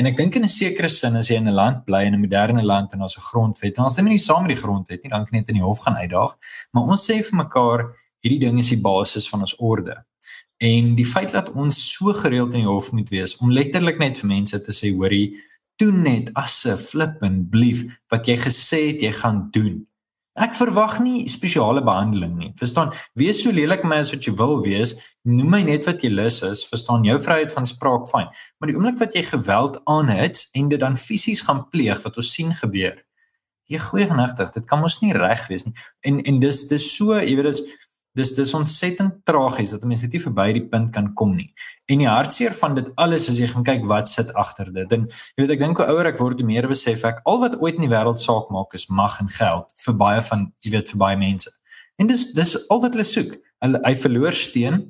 En 0.01 0.09
ek 0.09 0.17
dink 0.17 0.37
in 0.37 0.45
'n 0.45 0.49
sekere 0.49 0.89
sin 0.89 1.17
as 1.17 1.29
jy 1.29 1.37
in 1.37 1.49
'n 1.49 1.55
land 1.55 1.85
bly 1.85 2.05
in 2.05 2.15
'n 2.15 2.21
moderne 2.21 2.63
land 2.63 2.93
en 2.93 3.03
ons 3.03 3.17
'n 3.17 3.29
grondwet, 3.31 3.75
dan 3.77 3.91
stem 3.91 4.07
jy 4.07 4.13
nie 4.13 4.19
saam 4.19 4.43
met 4.47 4.57
die 4.57 4.63
grondwet 4.63 5.03
nie, 5.03 5.11
dan 5.11 5.25
kan 5.25 5.33
jy 5.33 5.39
net 5.39 5.49
in 5.49 5.61
die 5.61 5.69
hof 5.69 5.79
gaan 5.85 5.97
uitdaag. 5.97 6.37
Maar 6.73 6.83
ons 6.83 7.11
sê 7.11 7.23
vir 7.23 7.39
mekaar 7.45 7.95
hierdie 8.23 8.41
ding 8.41 8.59
is 8.59 8.69
die 8.69 8.81
basis 8.81 9.29
van 9.29 9.41
ons 9.41 9.57
orde. 9.59 10.05
En 10.59 10.95
die 10.95 11.05
feit 11.05 11.33
dat 11.33 11.53
ons 11.53 11.77
so 11.93 12.13
gereeld 12.13 12.55
in 12.55 12.61
die 12.61 12.69
hof 12.69 12.93
moet 12.93 13.11
wees 13.11 13.37
om 13.37 13.51
letterlik 13.51 13.99
net 13.99 14.19
vir 14.19 14.29
mense 14.29 14.61
te 14.61 14.73
sê 14.73 14.95
hoorie, 14.95 15.35
doen 15.77 16.03
net 16.03 16.31
asseblief 16.39 16.91
flip 16.91 17.23
en 17.23 17.49
blief 17.51 17.83
wat 18.13 18.27
jy 18.27 18.37
gesê 18.37 18.87
het 18.93 19.03
jy 19.03 19.13
gaan 19.13 19.49
doen. 19.51 19.87
Ek 20.35 20.57
verwag 20.59 20.97
nie 20.99 21.29
spesiale 21.31 21.79
behandeling 21.87 22.33
nie. 22.35 22.51
Verstaan? 22.59 22.91
Wees 23.15 23.45
so 23.45 23.55
lelik 23.55 23.85
my 23.87 24.01
as 24.03 24.11
wat 24.11 24.27
jy 24.27 24.33
wil 24.35 24.57
wees. 24.65 24.97
Noem 25.23 25.53
my 25.55 25.61
net 25.63 25.87
wat 25.87 26.03
jy 26.03 26.11
lus 26.11 26.41
is. 26.43 26.65
Verstaan? 26.67 27.07
Jou 27.07 27.21
vryheid 27.23 27.55
van 27.55 27.69
spraak 27.71 28.09
fyn. 28.11 28.27
Maar 28.59 28.73
die 28.73 28.75
oomblik 28.75 28.99
wat 28.99 29.15
jy 29.15 29.23
geweld 29.29 29.79
aanhits 29.91 30.49
en 30.59 30.73
dit 30.73 30.83
dan 30.83 30.99
fisies 30.99 31.45
gaan 31.47 31.63
pleeg 31.71 32.03
wat 32.03 32.19
ons 32.19 32.33
sien 32.35 32.51
gebeur. 32.59 32.99
Jy 33.71 33.81
goeie 33.81 34.09
genigtig, 34.11 34.51
dit 34.59 34.67
kan 34.69 34.83
mos 34.83 34.99
nie 35.01 35.15
reg 35.17 35.47
wees 35.49 35.65
nie. 35.69 35.73
En 36.05 36.19
en 36.21 36.41
dis 36.43 36.65
dis 36.69 36.89
so, 36.97 37.15
jy 37.15 37.39
weet 37.39 37.53
dis 37.53 37.63
dis 38.15 38.33
dis 38.37 38.53
ontsettend 38.55 39.17
tragies 39.27 39.73
dat 39.75 39.85
mense 39.85 40.07
net 40.07 40.15
nie 40.17 40.23
verby 40.23 40.47
die 40.55 40.65
punt 40.71 40.93
kan 40.95 41.11
kom 41.19 41.35
nie. 41.37 41.49
En 41.91 41.99
die 41.99 42.09
hartseer 42.09 42.55
van 42.55 42.77
dit 42.79 42.91
alles 43.01 43.29
is 43.33 43.41
jy 43.43 43.49
gaan 43.51 43.67
kyk 43.67 43.87
wat 43.91 44.09
sit 44.09 44.31
agter 44.39 44.71
dit. 44.73 44.93
En 44.97 45.07
jy 45.09 45.43
weet 45.43 45.55
ek 45.57 45.65
dink 45.65 45.83
hoe 45.83 45.89
ouer 45.91 46.11
ek 46.13 46.21
word, 46.23 46.39
hoe 46.39 46.47
meer 46.47 46.69
besef 46.71 47.05
ek 47.05 47.23
al 47.31 47.43
wat 47.43 47.59
ooit 47.61 47.79
in 47.81 47.89
die 47.89 47.93
wêreld 47.93 48.23
saak 48.23 48.51
maak 48.55 48.75
is 48.79 48.87
mag 48.89 49.19
en 49.21 49.31
geld 49.31 49.75
vir 49.85 49.99
baie 50.05 50.23
van 50.31 50.51
jy 50.65 50.77
weet 50.77 50.95
vir 50.95 51.03
baie 51.03 51.19
mense. 51.19 51.51
En 51.99 52.11
dis 52.11 52.27
dis 52.35 52.57
al 52.71 52.83
wat 52.83 52.95
hulle 52.95 53.09
soek. 53.09 53.35
Hulle 53.65 53.81
hy 53.85 53.95
verloor 54.07 54.37
steen 54.37 54.83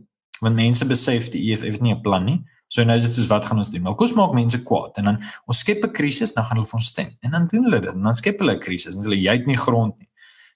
want 0.42 0.58
mense 0.58 0.84
besef 0.84 1.30
die 1.32 1.46
EFF 1.52 1.78
het 1.78 1.82
nie 1.82 1.94
'n 1.94 2.02
plan 2.02 2.24
nie. 2.24 2.42
So 2.68 2.82
nou 2.82 2.96
is 2.96 3.04
dit 3.06 3.14
soos 3.14 3.28
wat 3.30 3.44
gaan 3.46 3.60
ons 3.60 3.70
doen? 3.70 3.84
Maar 3.84 3.94
kos 3.94 4.14
maak 4.18 4.32
mense 4.34 4.58
kwaad 4.66 4.98
en 4.98 5.04
dan 5.04 5.18
ons 5.46 5.58
skep 5.58 5.84
'n 5.84 5.92
krisis, 5.92 6.32
dan 6.34 6.44
gaan 6.44 6.58
hulle 6.58 6.66
vir 6.66 6.78
ons 6.80 6.86
stem. 6.86 7.10
En 7.22 7.30
dan 7.30 7.46
doen 7.46 7.64
hulle 7.64 7.80
dit. 7.80 7.94
En 7.94 8.02
dan 8.02 8.14
skep 8.14 8.38
hulle 8.38 8.54
'n 8.56 8.60
krisis. 8.60 8.94
Dan 8.94 9.04
hulle 9.04 9.20
jy 9.20 9.32
het 9.32 9.46
nie 9.46 9.56
grond 9.56 9.98
nie. 9.98 10.08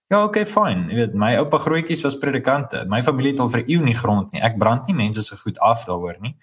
Ja, 0.09 0.23
okay, 0.25 0.47
fyn. 0.49 0.87
Jy 0.89 1.03
weet, 1.03 1.17
my 1.21 1.35
oupa 1.43 1.59
grootjies 1.61 2.01
was 2.05 2.17
predikante. 2.21 2.81
My 2.89 3.03
familie 3.05 3.35
het 3.35 3.43
al 3.45 3.51
vir 3.53 3.67
eeue 3.67 3.85
nie 3.85 3.97
grond 3.97 4.33
nie. 4.33 4.41
Ek 4.45 4.57
brand 4.61 4.89
nie 4.89 4.97
mense 4.97 5.25
se 5.25 5.37
goed 5.37 5.61
af 5.65 5.85
daaroor 5.89 6.17
nie. 6.25 6.35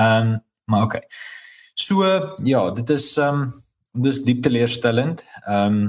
Ehm, 0.00 0.32
um, 0.36 0.38
maar 0.70 0.86
okay. 0.86 1.02
So 1.76 2.06
ja, 2.44 2.70
dit 2.70 2.90
is 2.90 3.10
ehm 3.18 3.42
um, 3.42 3.52
dis 3.92 4.22
diep 4.24 4.42
teleurstellend. 4.42 5.24
Ehm 5.44 5.76
um, 5.76 5.84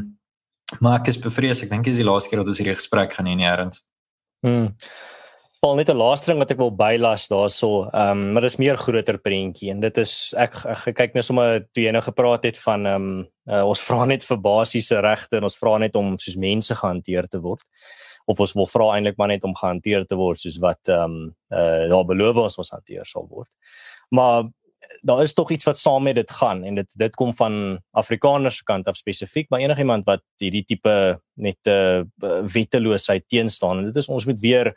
maar 0.80 1.00
ek 1.00 1.14
is 1.14 1.20
bevrees. 1.22 1.62
Ek 1.64 1.70
dink 1.70 1.86
dis 1.86 2.02
die 2.02 2.08
laaste 2.08 2.30
keer 2.30 2.42
wat 2.42 2.50
ons 2.52 2.60
hierdie 2.60 2.76
gesprek 2.76 3.14
gaan 3.14 3.30
hê 3.30 3.36
nie, 3.38 3.48
Erns. 3.48 3.84
Hm. 4.44 4.74
Paul 5.63 5.78
net 5.80 5.89
'n 5.89 5.95
laaste 5.95 6.28
ding 6.28 6.39
wat 6.39 6.52
ek 6.52 6.58
wil 6.58 6.76
bylas 6.76 7.30
daarso. 7.32 7.88
Ehm, 7.88 8.12
um, 8.12 8.32
maar 8.34 8.41
dis 8.41 8.60
meer 8.60 8.78
groter 8.78 9.17
prentjie 9.17 9.71
en 9.71 9.80
dit 9.80 9.97
is 9.97 10.34
ek 10.36 10.65
ek 10.65 10.95
kyk 10.95 11.13
net 11.15 11.26
sommer 11.26 11.63
toe 11.71 11.84
jy 11.84 11.91
nou 11.91 12.02
gepraat 12.04 12.43
het 12.43 12.58
van 12.58 12.86
ehm 12.86 12.95
um, 12.95 13.28
Uh, 13.43 13.60
ons 13.67 13.82
vra 13.84 14.06
net 14.08 14.23
vir 14.23 14.38
basiese 14.39 15.02
regte 15.04 15.36
en 15.36 15.43
ons 15.43 15.58
vra 15.60 15.78
net 15.78 15.97
om 15.99 16.13
soos 16.15 16.38
mense 16.39 16.76
gehanteer 16.80 17.26
te 17.28 17.41
word 17.43 17.60
of 18.32 18.39
ons 18.39 18.54
wil 18.56 18.69
vra 18.71 18.86
eintlik 18.95 19.17
maar 19.19 19.28
net 19.28 19.43
om 19.43 19.52
gehanteer 19.54 20.06
te 20.08 20.15
word 20.15 20.39
soos 20.39 20.62
wat 20.63 20.80
ehm 20.88 21.04
um, 21.04 21.36
uh 21.52 21.89
daar 21.91 22.06
beloof 22.08 22.39
ons 22.45 22.58
ons 22.58 22.71
hanteer 22.71 23.04
sal 23.06 23.28
word. 23.28 23.49
Maar 24.15 24.47
daar 25.04 25.23
is 25.23 25.34
tog 25.34 25.52
iets 25.52 25.67
wat 25.67 25.78
saam 25.78 26.04
met 26.08 26.15
dit 26.15 26.32
gaan 26.32 26.63
en 26.63 26.76
dit 26.76 26.89
dit 26.95 27.15
kom 27.19 27.36
van 27.36 27.80
Afrikaners 27.91 28.58
se 28.58 28.63
kant 28.63 28.88
af 28.88 28.95
spesifiek, 28.95 29.49
maar 29.49 29.60
enigiemand 29.60 30.08
wat 30.08 30.23
hierdie 30.39 30.63
tipe 30.63 31.19
net 31.36 31.60
'n 31.67 32.08
uh, 32.23 32.47
wetteloosheid 32.47 33.28
teenstaan 33.28 33.78
en 33.78 33.86
dit 33.91 33.95
is 33.95 34.08
ons 34.08 34.26
moet 34.26 34.39
weer 34.39 34.73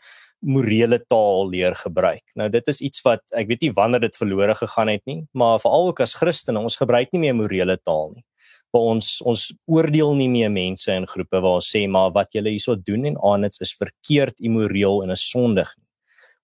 morele 0.47 1.01
taal 1.11 1.51
leer 1.51 1.75
gebruik. 1.75 2.23
Nou 2.39 2.47
dit 2.53 2.71
is 2.71 2.81
iets 2.81 3.03
wat 3.07 3.23
ek 3.35 3.51
weet 3.51 3.67
nie 3.67 3.75
wanneer 3.75 4.05
dit 4.07 4.17
verlore 4.17 4.55
gegaan 4.55 4.93
het 4.93 5.03
nie, 5.11 5.25
maar 5.35 5.61
veral 5.63 5.91
ook 5.91 6.01
as 6.05 6.15
Christene, 6.15 6.63
ons 6.63 6.79
gebruik 6.79 7.13
nie 7.13 7.27
meer 7.27 7.37
morele 7.39 7.79
taal 7.83 8.13
nie 8.15 8.25
waar 8.77 8.93
ons 8.93 9.21
ons 9.25 9.49
oordeel 9.71 10.15
nie 10.19 10.29
meer 10.29 10.53
mense 10.53 10.93
in 10.93 11.09
groepe 11.09 11.41
waar 11.41 11.61
ons 11.61 11.71
sê 11.73 11.87
maar 11.89 12.13
wat 12.15 12.35
julle 12.37 12.53
hierso 12.53 12.77
doen 12.77 13.07
en 13.09 13.19
aanits 13.33 13.63
is 13.65 13.75
verkeerd, 13.79 14.37
immoreel 14.41 15.03
en 15.05 15.15
is 15.15 15.25
sondig. 15.31 15.71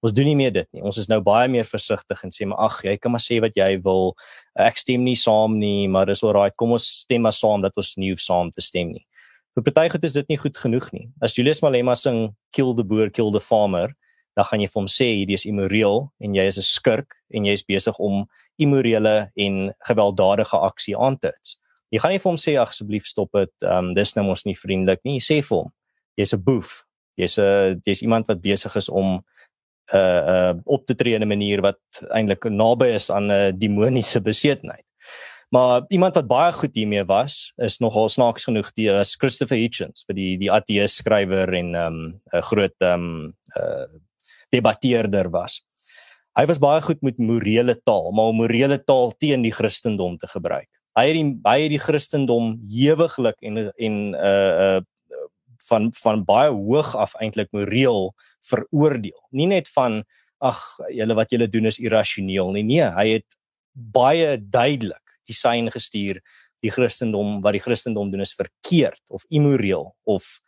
Ons 0.02 0.14
doen 0.16 0.26
nie 0.26 0.38
meer 0.38 0.50
dit 0.50 0.66
nie. 0.74 0.82
Ons 0.82 0.98
is 0.98 1.06
nou 1.10 1.20
baie 1.22 1.46
meer 1.50 1.66
versigtig 1.68 2.24
en 2.26 2.32
sê 2.34 2.46
maar 2.48 2.64
ag, 2.64 2.80
jy 2.88 2.96
kan 2.98 3.12
maar 3.14 3.22
sê 3.22 3.38
wat 3.42 3.54
jy 3.58 3.76
wil. 3.84 4.16
Ek 4.58 4.80
stem 4.80 5.04
nie 5.06 5.14
saam 5.18 5.54
nie, 5.60 5.86
maar 5.86 6.10
dis 6.10 6.24
alraai. 6.26 6.50
Kom 6.58 6.74
ons 6.74 6.88
stem 7.04 7.22
maar 7.22 7.36
saam 7.36 7.62
dat 7.62 7.78
ons 7.78 7.92
nie 8.02 8.10
hoef 8.10 8.24
saam 8.24 8.50
te 8.50 8.64
stem 8.64 8.90
nie. 8.96 9.04
Vir 9.54 9.64
party 9.66 9.88
goed 9.92 10.04
is 10.04 10.14
dit 10.16 10.28
nie 10.32 10.38
goed 10.40 10.56
genoeg 10.56 10.86
nie. 10.92 11.10
As 11.20 11.34
Julius 11.36 11.60
Malema 11.60 11.94
sing 11.94 12.34
kill 12.56 12.72
the 12.74 12.84
boer, 12.84 13.10
kill 13.10 13.30
the 13.30 13.40
farmer, 13.40 13.92
dan 14.36 14.46
gaan 14.48 14.62
jy 14.64 14.68
vir 14.70 14.80
hom 14.80 14.88
sê 14.88 15.08
hierdie 15.10 15.36
is 15.36 15.44
immoreel 15.44 16.06
en 16.24 16.34
jy 16.34 16.46
is 16.48 16.58
'n 16.58 16.64
skurk 16.64 17.18
en 17.34 17.44
jy 17.44 17.52
is 17.52 17.64
besig 17.64 17.98
om 17.98 18.26
immorele 18.58 19.30
en 19.36 19.74
gewelddadige 19.84 20.56
aksie 20.56 20.96
aan 20.96 21.18
te 21.18 21.28
hits. 21.28 21.58
Jy 21.92 21.98
gaan 22.00 22.12
nie 22.12 22.18
vir 22.18 22.30
hom 22.30 22.40
sê 22.40 22.56
asseblief 22.56 23.04
stop 23.04 23.30
dit. 23.32 23.52
Ehm 23.62 23.90
um, 23.90 23.94
dis 23.94 24.14
nou 24.16 24.24
mos 24.24 24.46
nie 24.46 24.56
vriendelik 24.56 25.04
nie. 25.04 25.18
Jy 25.20 25.24
sê 25.28 25.42
vir 25.44 25.58
hom 25.58 25.72
jy's 26.16 26.32
'n 26.32 26.42
boef. 26.42 26.84
Jy's 27.18 27.38
'n 27.38 27.82
jy's 27.84 28.02
iemand 28.02 28.26
wat 28.28 28.40
besig 28.40 28.76
is 28.76 28.88
om 28.88 29.22
uh, 29.92 30.22
uh 30.34 30.54
op 30.64 30.86
te 30.86 30.94
tree 30.94 31.14
in 31.14 31.22
'n 31.22 31.28
manier 31.28 31.60
wat 31.60 31.80
eintlik 32.10 32.44
naby 32.44 32.88
is 32.94 33.10
aan 33.10 33.26
'n 33.26 33.30
uh, 33.30 33.52
demoniese 33.52 34.20
besetenheid. 34.20 34.84
Maar 35.52 35.82
iemand 35.88 36.14
wat 36.14 36.26
baie 36.26 36.52
goed 36.52 36.74
hiermee 36.74 37.04
was, 37.04 37.52
is 37.60 37.76
nogal 37.78 38.08
snaaks 38.08 38.46
genoeg 38.48 38.70
die 38.72 38.86
is 38.88 39.12
Christopher 39.20 39.58
Hitchens 39.60 40.06
vir 40.08 40.16
die 40.16 40.30
die 40.40 40.48
ateïs 40.48 40.94
skrywer 41.02 41.52
en 41.58 41.74
ehm 41.76 41.98
um, 41.98 42.06
'n 42.32 42.44
groot 42.48 42.76
ehm 42.80 43.04
um, 43.04 43.34
uh 43.60 43.84
debatteerder 44.52 45.28
was. 45.30 45.60
Hy 46.36 46.46
was 46.48 46.60
baie 46.60 46.80
goed 46.80 47.02
met 47.02 47.18
morele 47.18 47.74
taal, 47.84 48.12
maar 48.12 48.32
om 48.32 48.40
morele 48.40 48.78
taal 48.84 49.12
teen 49.20 49.42
die 49.42 49.52
Christendom 49.52 50.16
te 50.18 50.26
gebruik. 50.26 50.68
Hy 50.96 51.06
het 51.10 51.16
die 51.20 51.28
hy 51.44 51.58
het 51.62 51.72
die 51.76 51.84
Christendom 51.84 52.56
hewiglik 52.72 53.36
en 53.42 53.58
en 53.76 54.00
uh 54.14 54.52
uh 54.64 54.80
van 55.68 55.92
van 56.02 56.24
baie 56.24 56.48
hoog 56.50 56.96
af 56.96 57.14
eintlik 57.20 57.52
moreel 57.52 58.14
veroordeel. 58.40 59.20
Nie 59.30 59.46
net 59.46 59.68
van 59.68 60.02
ag 60.40 60.64
julle 60.88 61.14
wat 61.14 61.30
julle 61.30 61.48
doen 61.48 61.66
is 61.66 61.78
irrasioneel 61.78 62.50
nie. 62.52 62.64
Nee, 62.64 62.88
hy 62.88 63.08
het 63.20 63.36
baie 63.72 64.38
duidelik 64.40 65.01
die 65.28 65.36
sein 65.36 65.70
gestuur 65.70 66.20
die 66.62 66.70
Christendom 66.70 67.40
wat 67.42 67.56
die 67.56 67.62
Christendom 67.62 68.10
doen 68.12 68.22
is 68.22 68.34
verkeerd 68.38 69.00
of 69.08 69.26
immoreel 69.30 69.90
of 70.08 70.38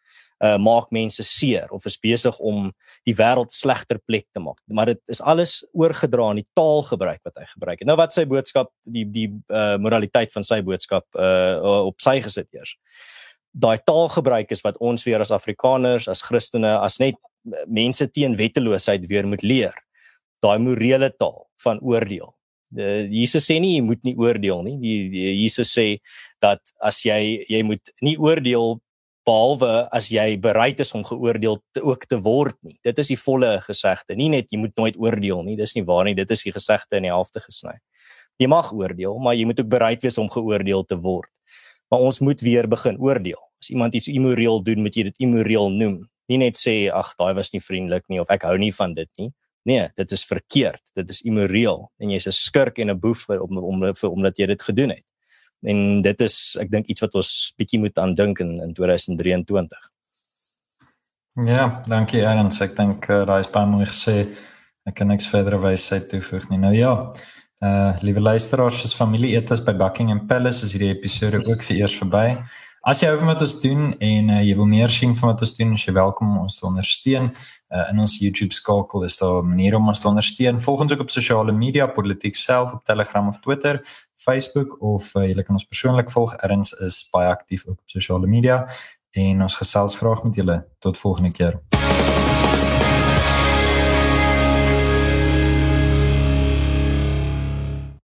uh 0.45 0.59
maak 0.59 0.91
mense 0.91 1.23
seer 1.25 1.71
of 1.73 1.87
is 1.87 1.97
besig 1.99 2.39
om 2.43 2.69
die 3.07 3.15
wêreld 3.17 3.55
slegter 3.55 4.01
plek 4.03 4.27
te 4.35 4.43
maak. 4.43 4.59
Maar 4.67 4.93
dit 4.93 5.01
is 5.11 5.23
alles 5.23 5.61
oorgedra 5.73 6.31
in 6.35 6.43
die 6.43 6.49
taalgebruik 6.59 7.23
wat 7.23 7.39
hy 7.39 7.47
gebruik 7.53 7.79
het. 7.81 7.89
Nou 7.89 7.97
wat 7.99 8.15
sy 8.17 8.27
boodskap 8.29 8.71
die 8.83 9.05
die 9.07 9.29
uh 9.49 9.77
moraliteit 9.83 10.35
van 10.35 10.47
sy 10.47 10.61
boodskap 10.67 11.07
uh 11.15 11.87
op 11.87 12.03
sy 12.03 12.19
gesit 12.25 12.51
eers. 12.55 12.75
Daai 13.55 13.79
taalgebruik 13.87 14.51
is 14.51 14.65
wat 14.67 14.79
ons 14.83 15.07
weer 15.07 15.23
as 15.23 15.31
Afrikaners, 15.35 16.09
as 16.11 16.25
Christene, 16.27 16.75
as 16.83 16.99
net 16.99 17.19
mense 17.71 18.09
teen 18.11 18.35
wetteloosheid 18.39 19.07
weer 19.07 19.29
moet 19.31 19.47
leer. 19.47 19.77
Daai 20.43 20.59
morele 20.59 21.13
taal 21.15 21.45
van 21.63 21.79
oordeel. 21.81 22.34
Die 22.75 23.21
Jesus 23.23 23.47
sê 23.49 23.61
nie 23.63 23.77
jy 23.77 23.85
moet 23.87 24.03
nie 24.07 24.17
oordeel 24.19 24.65
nie. 24.67 24.79
Die, 24.83 24.97
die 25.13 25.29
Jesus 25.43 25.71
sê 25.75 25.87
dat 26.43 26.61
as 26.83 27.03
jy 27.07 27.45
jy 27.49 27.63
moet 27.67 27.95
nie 28.03 28.17
oordeel 28.21 28.81
behalwe 29.25 29.87
as 29.95 30.11
jy 30.13 30.35
bereid 30.41 30.81
is 30.85 30.93
om 30.97 31.05
geoordeel 31.07 31.59
te 31.73 31.83
ook 31.85 32.05
te 32.11 32.19
word 32.21 32.57
nie. 32.63 32.77
Dit 32.85 32.99
is 33.01 33.11
die 33.15 33.21
volle 33.21 33.57
gesegde. 33.65 34.17
Nie 34.19 34.29
net 34.33 34.51
jy 34.53 34.61
moet 34.61 34.75
nooit 34.77 34.99
oordeel 35.01 35.43
nie. 35.47 35.57
Dis 35.57 35.77
nie 35.79 35.85
waar 35.87 36.05
nie. 36.05 36.17
Dit 36.19 36.31
is 36.35 36.45
die 36.45 36.53
gesegde 36.53 37.01
in 37.01 37.09
die 37.09 37.15
helfte 37.15 37.41
gesny. 37.45 37.79
Jy 38.43 38.51
mag 38.51 38.73
oordeel, 38.75 39.17
maar 39.23 39.37
jy 39.39 39.47
moet 39.47 39.61
ook 39.63 39.71
bereid 39.71 40.03
wees 40.03 40.19
om 40.19 40.29
geoordeel 40.31 40.85
te 40.91 40.99
word. 41.01 41.31
Maar 41.93 42.03
ons 42.03 42.19
moet 42.21 42.41
weer 42.43 42.69
begin 42.69 42.99
oordeel. 42.99 43.41
As 43.63 43.71
iemand 43.71 43.95
iets 43.95 44.11
immoreel 44.11 44.61
doen, 44.67 44.83
moet 44.83 44.97
jy 44.99 45.07
dit 45.09 45.25
immoreel 45.25 45.71
noem. 45.71 46.03
Nie 46.29 46.41
net 46.41 46.59
sê 46.59 46.89
ag, 46.93 47.13
daai 47.21 47.35
was 47.37 47.53
nie 47.55 47.63
vriendelik 47.63 48.05
nie 48.11 48.21
of 48.21 48.33
ek 48.33 48.47
hou 48.49 48.57
nie 48.59 48.73
van 48.75 48.97
dit 48.97 49.11
nie. 49.21 49.31
Nee, 49.65 49.89
dit 49.97 50.11
is 50.13 50.25
verkeerd. 50.29 50.83
Dit 50.93 51.09
is 51.09 51.23
immoreel 51.25 51.91
en 51.99 52.11
jy's 52.11 52.27
'n 52.29 52.37
skurk 52.37 52.79
en 52.79 52.91
'n 52.91 53.01
boef 53.01 53.29
om 53.29 53.59
om 53.59 53.83
omdat 54.03 54.37
jy 54.37 54.47
dit 54.47 54.63
gedoen 54.63 54.91
het 54.91 55.05
en 55.65 56.03
dit 56.05 56.25
is 56.25 56.37
ek 56.61 56.71
dink 56.73 56.89
iets 56.93 57.05
wat 57.05 57.17
ons 57.19 57.31
bietjie 57.59 57.81
moet 57.83 57.99
aandink 58.01 58.41
in 58.45 58.59
in 58.65 58.75
2023. 58.77 59.91
Ja, 61.49 61.81
dankie 61.91 62.23
Ernst. 62.23 62.63
Ek 62.63 62.77
dink 62.79 63.09
uh, 63.11 63.25
daai 63.27 63.41
is 63.43 63.51
baie 63.51 63.67
mooi 63.67 63.87
gesê. 63.89 64.29
Ek 64.87 64.99
kan 65.01 65.09
niks 65.11 65.27
verder 65.31 65.57
wysheid 65.59 66.07
toevoeg 66.13 66.51
nie. 66.53 66.61
Nou 66.63 66.75
ja, 66.77 66.93
uh 67.65 67.97
liewe 68.05 68.21
luisteraars, 68.21 68.83
as 68.85 68.95
familie 68.95 69.33
etes 69.39 69.63
by 69.65 69.73
Buckingham 69.81 70.27
Palace 70.29 70.67
is 70.67 70.77
hierdie 70.77 70.93
episode 70.93 71.41
ook 71.49 71.65
vir 71.65 71.81
eers 71.81 71.97
verby. 71.99 72.27
As 72.85 72.99
jy 73.01 73.09
hou 73.09 73.17
van 73.17 73.31
wat 73.31 73.41
ons 73.41 73.55
doen 73.63 73.85
en 73.97 74.27
uh, 74.29 74.43
jy 74.45 74.55
wil 74.59 74.67
meer 74.69 74.91
sien 74.93 75.15
van 75.17 75.31
wat 75.31 75.41
ons 75.47 75.55
doen, 75.57 75.71
is 75.73 75.87
jy 75.87 75.95
welkom 75.97 76.35
om 76.35 76.43
ons 76.43 76.59
te 76.59 76.67
ondersteun. 76.69 77.31
Uh, 77.73 77.85
in 77.89 78.03
ons 78.05 78.19
YouTube 78.21 78.53
skakel 78.53 79.07
is 79.07 79.17
daar 79.17 79.41
'n 79.41 79.49
manier 79.49 79.77
om 79.79 79.89
ons 79.89 80.03
te 80.03 80.09
ondersteun. 80.09 80.61
Volg 80.61 80.83
ons 80.85 80.93
ook 80.93 81.01
op 81.01 81.09
sosiale 81.09 81.53
media, 81.53 81.87
politiek 81.87 82.37
self 82.37 82.75
op 82.75 82.85
Telegram 82.85 83.29
of 83.29 83.41
Twitter, 83.41 83.81
Facebook 84.21 84.77
of 84.83 85.15
uh, 85.15 85.25
jy 85.25 85.43
kan 85.43 85.57
ons 85.57 85.65
persoonlik 85.65 86.11
volg. 86.13 86.37
Erns 86.45 86.73
is 86.85 87.09
baie 87.11 87.29
aktief 87.29 87.65
op 87.65 87.81
sosiale 87.87 88.27
media 88.27 88.67
en 89.13 89.41
ons 89.41 89.57
gesels 89.57 89.97
graag 89.97 90.23
met 90.25 90.35
julle. 90.35 90.65
Tot 90.79 90.99
volgende 90.99 91.33
keer. 91.33 92.14